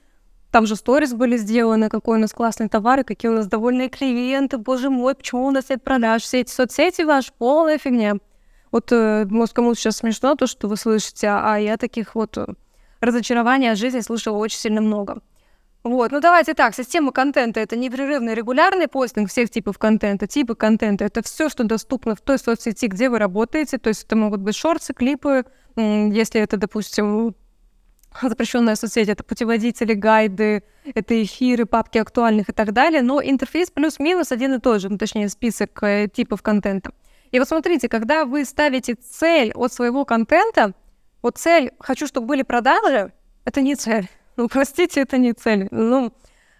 Там 0.50 0.66
же 0.66 0.76
сторис 0.76 1.12
были 1.12 1.36
сделаны, 1.36 1.88
какой 1.88 2.18
у 2.18 2.20
нас 2.20 2.32
классный 2.32 2.68
товар, 2.68 3.00
и 3.00 3.02
какие 3.02 3.30
у 3.30 3.34
нас 3.34 3.48
довольные 3.48 3.88
клиенты, 3.88 4.56
боже 4.56 4.88
мой, 4.88 5.16
почему 5.16 5.46
у 5.46 5.50
нас 5.50 5.68
нет 5.68 5.82
продаж? 5.82 6.22
Все 6.22 6.40
эти 6.40 6.50
соцсети 6.52 7.02
ваш 7.02 7.32
полная 7.32 7.78
фигня. 7.78 8.14
Вот, 8.74 8.90
э, 8.90 9.24
может, 9.30 9.54
кому-то 9.54 9.78
сейчас 9.78 9.98
смешно 9.98 10.34
то, 10.34 10.48
что 10.48 10.66
вы 10.66 10.76
слышите, 10.76 11.28
а 11.28 11.58
я 11.58 11.76
таких 11.76 12.16
вот 12.16 12.36
э, 12.36 12.44
разочарований 13.00 13.70
от 13.70 13.78
жизни 13.78 14.00
слышала 14.00 14.36
очень 14.36 14.58
сильно 14.58 14.80
много. 14.80 15.20
Вот, 15.84 16.10
ну 16.10 16.18
давайте 16.18 16.54
так, 16.54 16.74
система 16.74 17.12
контента— 17.12 17.60
это 17.60 17.76
непрерывный 17.76 18.34
регулярный 18.34 18.88
постинг 18.88 19.30
всех 19.30 19.50
типов 19.50 19.78
контента, 19.78 20.26
типы 20.26 20.56
контента— 20.56 21.04
это 21.06 21.22
все, 21.22 21.48
что 21.48 21.62
доступно 21.62 22.16
в 22.16 22.20
той 22.20 22.36
соцсети, 22.36 22.86
где 22.86 23.08
вы 23.08 23.20
работаете, 23.20 23.78
то 23.78 23.90
есть 23.90 24.06
это 24.06 24.16
могут 24.16 24.40
быть 24.40 24.56
шорты, 24.56 24.92
клипы, 24.92 25.44
если 25.76 26.40
это, 26.40 26.56
допустим, 26.56 27.36
запрещенная 28.20 28.74
соцсеть, 28.74 29.08
это 29.08 29.22
путеводители, 29.22 29.94
гайды, 29.94 30.64
это 30.92 31.22
эфиры, 31.22 31.64
папки 31.64 31.98
актуальных 31.98 32.48
и 32.48 32.52
так 32.52 32.72
далее, 32.72 33.02
но 33.02 33.22
интерфейс 33.22 33.70
плюс-минус 33.70 34.32
один 34.32 34.54
и 34.54 34.58
тот 34.58 34.80
же, 34.80 34.88
ну, 34.88 34.98
точнее, 34.98 35.28
список 35.28 35.80
э, 35.84 36.08
типов 36.12 36.42
контента. 36.42 36.90
И 37.34 37.38
вот 37.40 37.48
смотрите, 37.48 37.88
когда 37.88 38.24
вы 38.26 38.44
ставите 38.44 38.94
цель 38.94 39.50
от 39.56 39.72
своего 39.72 40.04
контента, 40.04 40.72
вот 41.20 41.36
цель 41.36 41.72
«хочу, 41.80 42.06
чтобы 42.06 42.28
были 42.28 42.42
продажи», 42.42 43.12
это 43.44 43.60
не 43.60 43.74
цель. 43.74 44.08
Ну, 44.36 44.46
простите, 44.46 45.00
это 45.00 45.18
не 45.18 45.32
цель. 45.32 45.66
Ну, 45.72 46.12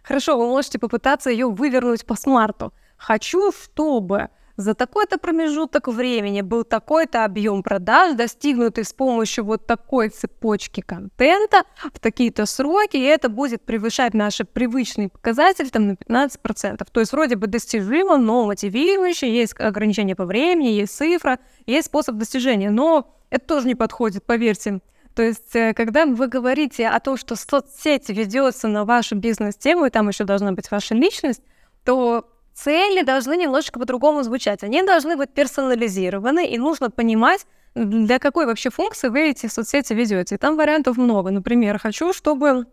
хорошо, 0.03 0.37
вы 0.37 0.49
можете 0.49 0.81
попытаться 0.81 1.31
ее 1.31 1.49
вывернуть 1.49 2.05
по 2.05 2.17
смарту. 2.17 2.75
«Хочу, 2.97 3.53
чтобы 3.53 4.31
за 4.57 4.75
такой-то 4.75 5.19
промежуток 5.19 5.89
времени 5.89 6.41
был 6.41 6.65
такой-то 6.65 7.25
объем 7.25 7.63
продаж, 7.63 8.15
достигнутый 8.15 8.85
с 8.85 8.93
помощью 8.93 9.45
вот 9.45 9.67
такой 9.67 10.11
цепочки 10.11 10.81
контента 10.81 11.65
в 11.93 11.99
такие-то 11.99 12.47
сроки, 12.47 12.97
и 12.97 13.03
это 13.03 13.29
будет 13.29 13.63
превышать 13.63 14.15
наши 14.15 14.45
привычные 14.45 15.09
показатели 15.09 15.69
там, 15.69 15.97
на 16.07 16.27
15%. 16.27 16.87
То 16.91 17.01
есть 17.01 17.13
вроде 17.13 17.37
бы 17.37 17.47
достижимо, 17.47 18.17
но 18.17 18.47
мотивирующе, 18.47 19.33
есть 19.33 19.59
ограничения 19.59 20.15
по 20.15 20.25
времени, 20.25 20.69
есть 20.69 20.97
цифра, 20.97 21.39
есть 21.67 21.87
способ 21.87 22.17
достижения, 22.17 22.71
но 22.71 23.13
это 23.31 23.47
тоже 23.47 23.67
не 23.67 23.75
подходит, 23.75 24.25
поверьте. 24.25 24.81
То 25.15 25.23
есть, 25.23 25.55
э, 25.55 25.75
когда 25.75 26.07
вы 26.07 26.27
говорите 26.27 26.89
о 26.89 26.99
том, 27.01 27.17
что 27.17 27.37
соцсеть 27.37 28.09
ведется 28.09 28.69
на 28.69 28.85
вашу 28.85 29.17
бизнес-тему, 29.17 29.87
и 29.87 29.91
там 29.91 30.09
еще 30.09 30.25
должна 30.25 30.53
быть 30.53 30.71
ваша 30.71 30.95
личность, 30.95 31.43
то 31.85 32.29
цели 32.55 33.03
должны 33.03 33.37
немножечко 33.37 33.79
по-другому 33.79 34.23
звучать. 34.23 34.63
Они 34.63 34.83
должны 34.83 35.17
быть 35.17 35.31
персонализированы, 35.31 36.47
и 36.47 36.59
нужно 36.59 36.91
понимать, 36.91 37.47
для 37.75 38.19
какой 38.19 38.47
вообще 38.47 38.71
функции 38.71 39.09
вы 39.09 39.31
эти 39.31 39.47
соцсети 39.47 39.93
ведете. 39.93 40.39
Там 40.39 40.57
вариантов 40.57 40.97
много. 40.97 41.31
Например, 41.31 41.79
хочу, 41.79 42.13
чтобы 42.13 42.67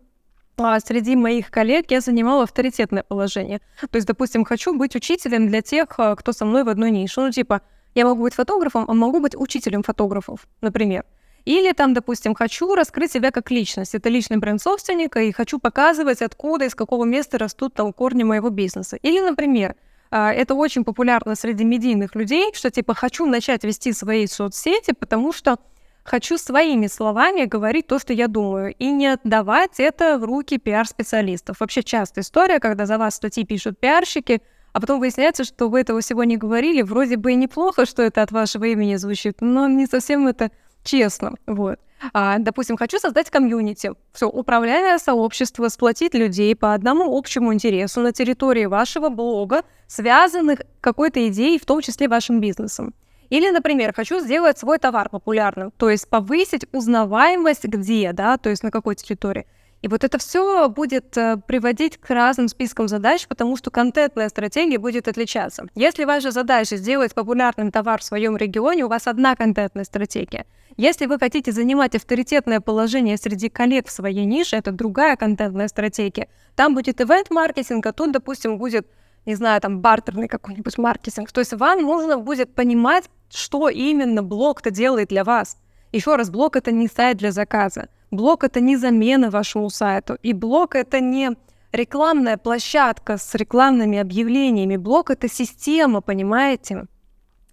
а, 0.56 0.78
среди 0.80 1.16
моих 1.16 1.50
коллег 1.50 1.90
я 1.90 2.00
занимала 2.00 2.44
авторитетное 2.44 3.02
положение. 3.02 3.60
То 3.80 3.96
есть, 3.96 4.06
допустим, 4.06 4.44
хочу 4.44 4.76
быть 4.76 4.94
учителем 4.94 5.48
для 5.48 5.60
тех, 5.60 5.88
а, 5.98 6.14
кто 6.14 6.32
со 6.32 6.44
мной 6.44 6.62
в 6.64 6.68
одной 6.68 6.90
нише. 6.90 7.20
Ну, 7.20 7.30
типа, 7.30 7.62
я 7.94 8.06
могу 8.06 8.22
быть 8.22 8.34
фотографом, 8.34 8.84
а 8.88 8.94
могу 8.94 9.20
быть 9.20 9.34
учителем 9.34 9.82
фотографов, 9.82 10.46
например. 10.60 11.04
Или 11.44 11.72
там, 11.72 11.94
допустим, 11.94 12.34
хочу 12.34 12.74
раскрыть 12.74 13.12
себя 13.12 13.30
как 13.30 13.50
личность. 13.50 13.94
Это 13.94 14.08
личный 14.08 14.36
бренд 14.36 14.60
собственника, 14.60 15.20
и 15.20 15.32
хочу 15.32 15.58
показывать, 15.58 16.22
откуда, 16.22 16.66
из 16.66 16.74
какого 16.74 17.04
места 17.04 17.38
растут 17.38 17.74
там 17.74 17.92
корни 17.92 18.22
моего 18.22 18.50
бизнеса. 18.50 18.96
Или, 19.02 19.20
например, 19.20 19.74
а, 20.10 20.32
это 20.32 20.54
очень 20.54 20.84
популярно 20.84 21.34
среди 21.34 21.64
медийных 21.64 22.14
людей, 22.14 22.52
что 22.54 22.70
типа 22.70 22.94
хочу 22.94 23.26
начать 23.26 23.64
вести 23.64 23.92
свои 23.92 24.26
соцсети, 24.26 24.92
потому 24.92 25.32
что 25.32 25.58
хочу 26.04 26.38
своими 26.38 26.86
словами 26.86 27.44
говорить 27.44 27.86
то, 27.86 27.98
что 27.98 28.12
я 28.12 28.28
думаю, 28.28 28.74
и 28.78 28.90
не 28.90 29.08
отдавать 29.08 29.78
это 29.78 30.18
в 30.18 30.24
руки 30.24 30.58
пиар-специалистов. 30.58 31.60
Вообще 31.60 31.82
частая 31.82 32.22
история, 32.22 32.58
когда 32.58 32.86
за 32.86 32.98
вас 32.98 33.14
статьи 33.14 33.44
пишут 33.44 33.78
пиарщики, 33.80 34.42
а 34.72 34.80
потом 34.80 35.00
выясняется, 35.00 35.44
что 35.44 35.68
вы 35.68 35.80
этого 35.80 36.00
всего 36.00 36.24
не 36.24 36.36
говорили, 36.36 36.82
вроде 36.82 37.16
бы 37.16 37.32
и 37.32 37.36
неплохо, 37.36 37.86
что 37.86 38.02
это 38.02 38.22
от 38.22 38.32
вашего 38.32 38.64
имени 38.64 38.96
звучит, 38.96 39.40
но 39.40 39.68
не 39.68 39.86
совсем 39.86 40.26
это 40.26 40.50
честно, 40.82 41.34
вот. 41.46 41.78
А, 42.12 42.38
допустим, 42.38 42.76
хочу 42.76 42.98
создать 42.98 43.30
комьюнити. 43.30 43.92
Все, 44.12 44.28
управляя 44.28 44.98
сообщество, 44.98 45.68
сплотить 45.68 46.14
людей 46.14 46.56
по 46.56 46.74
одному 46.74 47.16
общему 47.16 47.54
интересу 47.54 48.00
на 48.00 48.12
территории 48.12 48.66
вашего 48.66 49.08
блога, 49.08 49.62
связанных 49.86 50.60
какой-то 50.80 51.28
идеей, 51.28 51.58
в 51.58 51.64
том 51.64 51.80
числе 51.80 52.08
вашим 52.08 52.40
бизнесом. 52.40 52.94
Или, 53.30 53.50
например, 53.50 53.94
хочу 53.94 54.20
сделать 54.20 54.58
свой 54.58 54.78
товар 54.78 55.08
популярным, 55.08 55.70
то 55.70 55.88
есть 55.88 56.08
повысить 56.08 56.66
узнаваемость 56.72 57.64
где, 57.64 58.12
да, 58.12 58.36
то 58.36 58.50
есть 58.50 58.62
на 58.62 58.70
какой 58.70 58.94
территории. 58.94 59.46
И 59.80 59.88
вот 59.88 60.04
это 60.04 60.18
все 60.18 60.68
будет 60.68 61.16
э, 61.16 61.38
приводить 61.46 61.96
к 61.96 62.10
разным 62.10 62.46
спискам 62.48 62.88
задач, 62.88 63.26
потому 63.26 63.56
что 63.56 63.70
контентная 63.70 64.28
стратегия 64.28 64.78
будет 64.78 65.08
отличаться. 65.08 65.66
Если 65.74 66.04
ваша 66.04 66.30
задача 66.30 66.76
сделать 66.76 67.14
популярным 67.14 67.72
товар 67.72 68.00
в 68.00 68.04
своем 68.04 68.36
регионе, 68.36 68.84
у 68.84 68.88
вас 68.88 69.08
одна 69.08 69.34
контентная 69.34 69.84
стратегия. 69.84 70.46
Если 70.76 71.06
вы 71.06 71.18
хотите 71.18 71.52
занимать 71.52 71.94
авторитетное 71.94 72.60
положение 72.60 73.16
среди 73.16 73.48
коллег 73.48 73.88
в 73.88 73.92
своей 73.92 74.24
нише, 74.24 74.56
это 74.56 74.72
другая 74.72 75.16
контентная 75.16 75.68
стратегия. 75.68 76.28
Там 76.54 76.74
будет 76.74 77.00
ивент-маркетинг, 77.00 77.86
а 77.86 77.92
тут, 77.92 78.12
допустим, 78.12 78.58
будет 78.58 78.86
не 79.24 79.34
знаю, 79.34 79.60
там, 79.60 79.80
бартерный 79.80 80.28
какой-нибудь 80.28 80.78
маркетинг. 80.78 81.30
То 81.30 81.40
есть 81.40 81.52
вам 81.52 81.82
нужно 81.82 82.18
будет 82.18 82.54
понимать, 82.54 83.04
что 83.30 83.68
именно 83.68 84.22
блог-то 84.22 84.70
делает 84.70 85.08
для 85.08 85.24
вас. 85.24 85.58
Еще 85.92 86.16
раз, 86.16 86.30
блог— 86.30 86.56
это 86.56 86.72
не 86.72 86.88
сайт 86.88 87.18
для 87.18 87.32
заказа. 87.32 87.88
Блог— 88.10 88.44
это 88.44 88.60
не 88.60 88.76
замена 88.76 89.30
вашему 89.30 89.70
сайту. 89.70 90.18
И 90.22 90.32
блог— 90.32 90.74
это 90.74 91.00
не 91.00 91.36
рекламная 91.70 92.36
площадка 92.36 93.16
с 93.16 93.34
рекламными 93.34 93.98
объявлениями. 93.98 94.76
Блог— 94.76 95.10
это 95.10 95.28
система, 95.28 96.00
понимаете? 96.00 96.86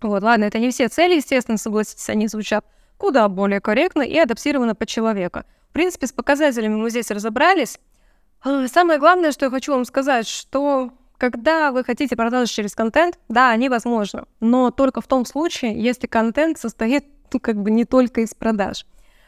Вот, 0.02 0.24
ладно, 0.24 0.46
это 0.46 0.60
не 0.60 0.72
все 0.72 0.88
цели, 0.88 1.16
естественно, 1.16 1.58
согласитесь, 1.58 2.10
они 2.10 2.28
звучат 2.28 2.66
куда 3.00 3.28
более 3.30 3.62
корректно 3.62 4.04
и 4.04 4.16
адаптировано 4.18 4.76
под 4.76 4.88
человека. 4.88 5.46
В 5.70 5.74
принципе, 5.74 6.06
с 6.06 6.12
показателями 6.12 6.76
мы 6.76 6.92
здесь 6.92 7.10
разобрались. 7.10 7.80
А, 8.44 8.68
самое 8.68 9.00
главное, 9.00 9.32
что 9.32 9.46
я 9.46 9.50
хочу 9.50 9.72
вам 9.72 9.86
сказать, 9.86 10.28
что 10.28 10.92
когда 11.18 11.72
вы 11.72 11.84
хотите 11.84 12.16
продажи 12.16 12.52
через 12.52 12.76
контент, 12.76 13.18
да, 13.28 13.50
они 13.50 13.70
возможны, 13.70 14.26
но 14.40 14.70
только 14.70 15.02
в 15.02 15.08
том 15.08 15.26
случае, 15.26 15.82
если 15.82 16.08
контент 16.08 16.60
состоит 16.60 17.06
ну, 17.34 17.40
как 17.40 17.62
бы 17.62 17.72
не 17.72 17.86
только 17.86 18.22
из 18.22 18.34
продаж. 18.34 18.86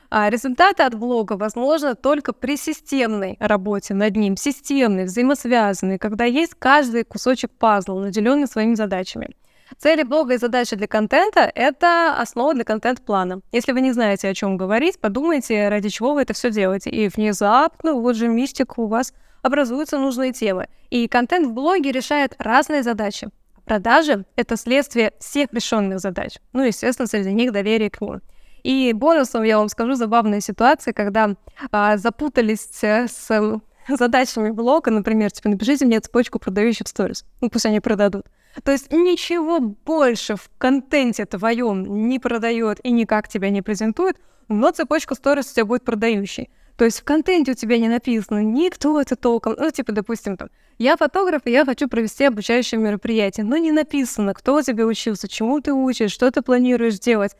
А 0.09 0.29
результаты 0.29 0.83
от 0.83 0.95
блога 0.95 1.33
возможны 1.33 1.95
только 1.95 2.33
при 2.33 2.57
системной 2.57 3.37
работе 3.39 3.93
над 3.93 4.15
ним, 4.17 4.35
системной, 4.35 5.05
взаимосвязанной, 5.05 5.97
когда 5.97 6.25
есть 6.25 6.55
каждый 6.55 7.05
кусочек 7.05 7.51
пазла, 7.51 8.01
наделенный 8.01 8.47
своими 8.47 8.75
задачами. 8.75 9.29
Цели 9.77 10.03
блога 10.03 10.33
и 10.33 10.37
задачи 10.37 10.75
для 10.75 10.87
контента— 10.87 11.51
это 11.55 12.15
основа 12.17 12.53
для 12.53 12.63
контент-плана. 12.63 13.41
Если 13.51 13.71
вы 13.71 13.81
не 13.81 13.91
знаете, 13.91 14.27
о 14.29 14.33
чем 14.33 14.57
говорить, 14.57 14.99
подумайте, 14.99 15.69
ради 15.69 15.89
чего 15.89 16.13
вы 16.13 16.21
это 16.21 16.33
все 16.33 16.51
делаете. 16.51 16.89
И 16.89 17.07
внезапно, 17.07 17.93
вот 17.93 18.15
же 18.15 18.27
мистика, 18.27 18.79
у 18.79 18.87
вас 18.87 19.13
образуются 19.41 19.97
нужные 19.97 20.33
темы. 20.33 20.67
И 20.89 21.07
контент 21.07 21.47
в 21.47 21.53
блоге 21.53 21.91
решает 21.91 22.35
разные 22.37 22.83
задачи. 22.83 23.29
Продажи— 23.65 24.25
это 24.35 24.57
следствие 24.57 25.13
всех 25.19 25.53
решенных 25.53 25.99
задач. 25.99 26.37
Ну, 26.53 26.63
естественно, 26.63 27.07
среди 27.07 27.31
них 27.31 27.51
доверие 27.51 27.89
к 27.89 28.01
ним. 28.01 28.21
И 28.63 28.93
бонусом 28.93 29.43
я 29.43 29.57
вам 29.57 29.69
скажу 29.69 29.93
забавная 29.95 30.39
ситуация, 30.41 30.93
когда 30.93 31.35
а, 31.71 31.97
запутались 31.97 32.67
э, 32.83 33.07
с 33.07 33.59
задачами 33.87 34.51
блога, 34.51 34.91
например, 34.91 35.31
типа 35.31 35.49
напишите 35.49 35.85
мне 35.85 35.99
цепочку 35.99 36.37
продающих 36.37 36.87
сторис. 36.87 37.25
Ну, 37.41 37.49
пусть 37.49 37.65
они 37.65 37.79
продадут. 37.79 38.25
То 38.63 38.71
есть 38.71 38.91
ничего 38.91 39.59
больше 39.59 40.35
в 40.35 40.49
контенте 40.57 41.25
твоем 41.25 42.07
не 42.07 42.19
продает 42.19 42.79
и 42.83 42.91
никак 42.91 43.27
тебя 43.27 43.49
не 43.49 43.61
презентует, 43.61 44.17
но 44.47 44.71
цепочка 44.71 45.15
сторис 45.15 45.51
у 45.51 45.55
тебя 45.55 45.65
будет 45.65 45.85
продающей. 45.85 46.49
То 46.81 46.85
есть 46.85 47.01
в 47.01 47.03
контенте 47.03 47.51
у 47.51 47.53
тебя 47.53 47.77
не 47.77 47.87
написано 47.87 48.41
никто 48.41 48.99
это 48.99 49.15
толком. 49.15 49.53
Ну, 49.55 49.69
типа, 49.69 49.91
допустим, 49.91 50.35
там, 50.35 50.49
я 50.79 50.97
фотограф, 50.97 51.43
и 51.45 51.51
я 51.51 51.63
хочу 51.63 51.87
провести 51.87 52.23
обучающее 52.25 52.81
мероприятие. 52.81 53.45
Но 53.45 53.55
не 53.57 53.71
написано, 53.71 54.33
кто 54.33 54.63
тебе 54.63 54.83
учился, 54.83 55.27
чему 55.27 55.61
ты 55.61 55.73
учишь, 55.73 56.11
что 56.11 56.31
ты 56.31 56.41
планируешь 56.41 56.97
делать, 56.97 57.35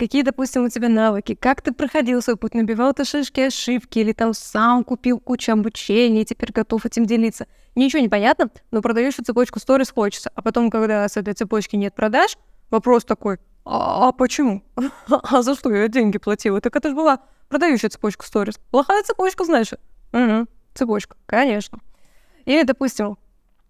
какие, 0.00 0.22
допустим, 0.22 0.64
у 0.64 0.68
тебя 0.68 0.88
навыки, 0.88 1.36
как 1.36 1.62
ты 1.62 1.70
проходил 1.70 2.20
свой 2.22 2.36
путь, 2.36 2.54
набивал 2.54 2.92
ты 2.92 3.04
шишки, 3.04 3.42
ошибки, 3.42 4.00
или 4.00 4.12
там 4.12 4.34
сам 4.34 4.82
купил 4.82 5.20
кучу 5.20 5.52
обучения 5.52 6.22
и 6.22 6.24
теперь 6.24 6.50
готов 6.50 6.84
этим 6.84 7.06
делиться. 7.06 7.46
Ничего 7.76 8.02
не 8.02 8.08
понятно, 8.08 8.50
но 8.72 8.82
продающую 8.82 9.24
цепочку 9.24 9.60
сторис 9.60 9.92
хочется. 9.92 10.32
А 10.34 10.42
потом, 10.42 10.72
когда 10.72 11.08
с 11.08 11.16
этой 11.16 11.34
цепочки 11.34 11.76
нет 11.76 11.94
продаж, 11.94 12.36
вопрос 12.68 13.04
такой, 13.04 13.38
а, 13.64 14.08
а 14.08 14.12
почему? 14.12 14.64
а 15.08 15.42
за 15.42 15.54
что 15.54 15.72
я 15.72 15.86
деньги 15.86 16.18
платила? 16.18 16.60
Так 16.60 16.74
это 16.74 16.88
же 16.88 16.96
была 16.96 17.20
продающая 17.52 17.90
цепочка 17.90 18.24
сторис. 18.24 18.58
Плохая 18.70 19.02
цепочка, 19.02 19.44
значит? 19.44 19.78
Угу, 20.14 20.46
цепочка, 20.72 21.16
конечно. 21.26 21.80
Или, 22.46 22.62
допустим, 22.62 23.18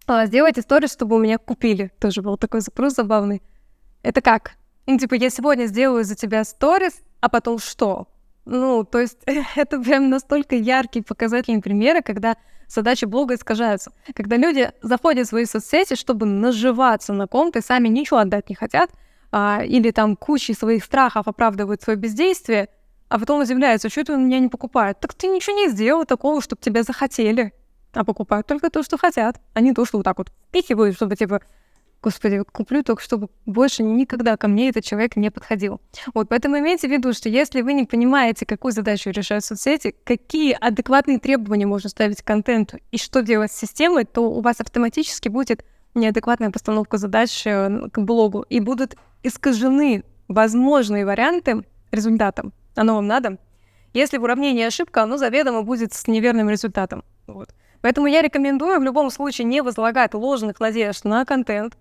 а, 0.07 0.27
сделайте 0.27 0.63
сторис, 0.63 0.93
чтобы 0.93 1.17
у 1.17 1.19
меня 1.19 1.37
купили. 1.37 1.91
Тоже 1.99 2.23
был 2.23 2.37
такой 2.37 2.61
запрос 2.61 2.95
забавный. 2.95 3.43
Это 4.05 4.21
как? 4.21 4.53
Ну, 4.87 4.99
типа, 4.99 5.15
я 5.15 5.31
сегодня 5.31 5.67
сделаю 5.67 6.05
за 6.05 6.15
тебя 6.15 6.45
сторис, 6.45 7.03
а 7.21 7.29
потом 7.29 7.59
что? 7.59 8.07
Ну, 8.45 8.85
то 8.85 9.01
есть 9.01 9.19
это 9.57 9.81
прям 9.81 10.11
настолько 10.11 10.55
яркие 10.55 11.05
показательные 11.05 11.61
примеры, 11.61 12.03
когда 12.03 12.37
задачи 12.69 13.05
блога 13.05 13.35
искажаются. 13.35 13.93
Когда 14.15 14.37
люди 14.37 14.71
заходят 14.81 15.27
в 15.27 15.31
свои 15.31 15.45
соцсети, 15.45 15.97
чтобы 15.97 16.27
наживаться 16.27 17.13
на 17.13 17.27
ком-то 17.27 17.61
сами 17.61 17.89
ничего 17.89 18.21
отдать 18.21 18.49
не 18.49 18.55
хотят, 18.55 18.91
а, 19.33 19.63
или 19.65 19.91
там 19.91 20.15
кучей 20.15 20.55
своих 20.55 20.85
страхов 20.85 21.27
оправдывают 21.27 21.83
свое 21.83 21.99
бездействие, 21.99 22.69
а 23.13 23.19
потом 23.19 23.43
удивляются, 23.43 23.91
что 23.91 24.01
это 24.01 24.17
меня 24.17 24.39
не 24.39 24.49
покупают. 24.49 24.99
Так 25.01 25.13
ты 25.13 25.27
ничего 25.27 25.55
не 25.55 25.69
сделал 25.69 26.07
такого, 26.07 26.41
чтобы 26.41 26.63
тебя 26.63 26.83
захотели 26.83 27.53
а 27.93 28.05
покупают 28.05 28.47
только 28.47 28.71
то, 28.71 28.83
что 28.83 28.97
хотят, 28.97 29.39
а 29.53 29.61
не 29.61 29.75
то, 29.75 29.85
что 29.85 29.99
вот 29.99 30.05
так 30.05 30.17
вот 30.17 30.31
впихивают, 30.49 30.97
чтобы 30.97 31.15
типа, 31.15 31.43
господи, 32.03 32.43
куплю 32.51 32.83
только, 32.83 33.03
чтобы 33.03 33.29
больше 33.45 33.83
никогда 33.83 34.39
ко 34.39 34.49
мне 34.49 34.71
этот 34.71 34.85
человек 34.85 35.17
не 35.17 35.31
подходил. 35.31 35.79
Вот, 36.15 36.31
поэтому 36.31 36.59
имейте 36.59 36.89
в 36.89 36.91
виду, 36.91 37.13
что 37.13 37.29
если 37.29 37.61
вы 37.61 37.75
не 37.75 37.85
понимаете, 37.85 38.47
какую 38.47 38.73
задачу 38.73 39.11
решают 39.11 39.45
соцсети, 39.45 39.95
какие 40.05 40.57
адекватные 40.59 41.19
требования 41.19 41.67
можно 41.67 41.91
ставить 41.91 42.23
к 42.23 42.27
контенту 42.27 42.79
и 42.93 42.97
что 42.97 43.21
делать 43.21 43.53
с 43.53 43.59
системой, 43.59 44.07
то 44.07 44.23
у 44.23 44.41
вас 44.41 44.61
автоматически 44.61 45.29
будет 45.29 45.67
неадекватная 45.95 46.51
постановка 46.51 46.97
задач 46.97 47.47
э, 47.47 47.89
к 47.93 48.01
блогу, 48.01 48.47
и 48.49 48.61
будут 48.61 48.97
искажены 49.23 50.05
возможные 50.29 51.05
варианты 51.05 51.65
результатом. 51.91 52.55
Оно 52.75 52.95
вам 52.95 53.07
надо? 53.07 53.39
Если 53.93 54.17
в 54.17 54.23
уравнении 54.23 54.65
ошибка, 54.65 55.03
оно 55.03 55.19
заведомо 55.19 55.63
будет 55.63 55.93
с 55.93 56.07
неверным 56.07 56.49
результатом. 56.49 57.05
Вот. 57.27 57.51
Поэтому 57.83 58.07
я 58.07 58.23
рекомендую 58.23 58.81
в 58.81 58.83
любом 58.83 59.11
случае 59.11 59.45
не 59.45 59.61
возлагать 59.61 60.15
ложных 60.15 60.61
надежд 60.61 61.05
на 61.05 61.25
контент. 61.25 61.77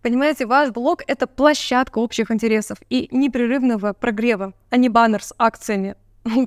Понимаете, 0.00 0.46
ваш 0.46 0.70
блог— 0.70 1.02
это 1.06 1.28
площадка 1.28 1.98
общих 1.98 2.30
интересов 2.32 2.78
и 2.90 3.08
непрерывного 3.12 3.92
прогрева, 3.92 4.54
а 4.70 4.76
не 4.76 4.88
баннер 4.88 5.22
с 5.22 5.32
акциями. 5.38 5.94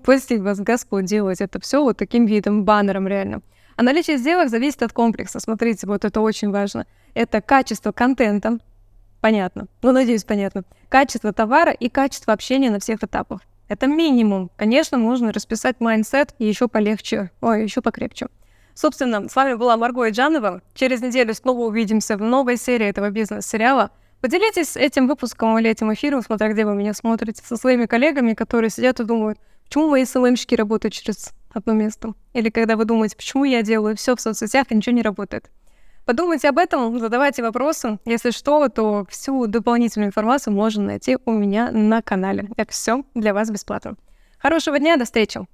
Прости 0.04 0.38
вас, 0.38 0.60
Господь, 0.60 1.06
делать 1.06 1.40
это 1.40 1.62
все 1.62 1.82
вот 1.82 1.98
таким 1.98 2.26
видом, 2.26 2.66
баннером 2.66 3.08
реально. 3.08 3.42
А 3.78 3.84
наличие 3.84 4.18
сделок 4.18 4.50
зависит 4.50 4.84
от 4.84 4.92
комплекса. 4.92 5.40
Смотрите, 5.40 5.88
вот 5.88 6.04
это 6.04 6.20
очень 6.20 6.52
важно. 6.52 6.86
Это 7.14 7.42
качество 7.42 7.94
контента, 7.94 8.60
понятно, 9.22 9.68
ну, 9.82 9.92
надеюсь, 9.92 10.26
понятно. 10.26 10.64
Качество 10.90 11.32
товара 11.32 11.72
и 11.72 11.90
качество 11.90 12.34
общения 12.34 12.70
на 12.70 12.80
всех 12.80 13.04
этапах. 13.04 13.42
Это 13.68 13.88
минимум. 13.88 14.52
Конечно, 14.56 14.98
можно 14.98 15.32
расписать 15.34 15.80
mindset 15.80 16.36
еще 16.38 16.68
полегче, 16.68 17.32
ой, 17.42 17.64
еще 17.64 17.82
покрепче. 17.82 18.28
Собственно, 18.76 19.28
с 19.28 19.36
вами 19.36 19.56
была 19.56 19.78
Марго 19.78 20.10
Иджанова. 20.10 20.62
Через 20.74 21.02
неделю 21.02 21.34
снова 21.34 21.62
увидимся 21.62 22.18
в 22.18 22.22
новой 22.22 22.58
серии 22.58 22.88
этого 22.88 23.10
бизнес-сериала. 23.10 23.92
Поделитесь 24.22 24.76
этим 24.76 25.08
выпуском 25.08 25.58
или 25.58 25.70
этим 25.70 25.94
эфиром, 25.94 26.22
смотря 26.22 26.52
где 26.52 26.66
вы 26.66 26.76
меня 26.76 26.94
смотрите, 26.94 27.42
со 27.44 27.58
своими 27.58 27.86
коллегами, 27.86 28.34
которые 28.34 28.70
сидят 28.70 29.00
и 29.00 29.04
думают, 29.04 29.40
почему 29.64 29.90
мои 29.90 30.04
SMM 30.06 30.21
щики 30.21 30.56
работают 30.56 30.94
через 30.94 31.32
одно 31.54 31.74
место. 31.74 32.14
Или 32.34 32.50
когда 32.50 32.76
вы 32.76 32.86
думаете, 32.86 33.16
почему 33.16 33.46
я 33.46 33.62
делаю 33.62 33.96
все 33.96 34.16
в 34.16 34.22
соцсетях 34.22 34.68
и 34.70 34.76
ничего 34.76 34.96
не 34.96 35.02
работает. 35.02 35.50
Подумайте 36.06 36.50
об 36.50 36.60
этом, 36.60 37.00
задавайте 37.00 37.42
вопросы. 37.42 37.98
Если 38.06 38.30
что, 38.30 38.70
то 38.70 39.06
всю 39.10 39.48
дополнительную 39.48 40.10
информацию 40.10 40.54
можно 40.54 40.84
найти 40.84 41.18
у 41.26 41.32
меня 41.32 41.72
на 41.72 42.04
канале. 42.04 42.48
Это 42.58 42.72
все 42.72 43.04
для 43.16 43.34
вас 43.34 43.50
бесплатно. 43.50 43.96
Хорошего 44.38 44.78
дня, 44.78 44.98
до 44.98 45.06
встречи! 45.06 45.48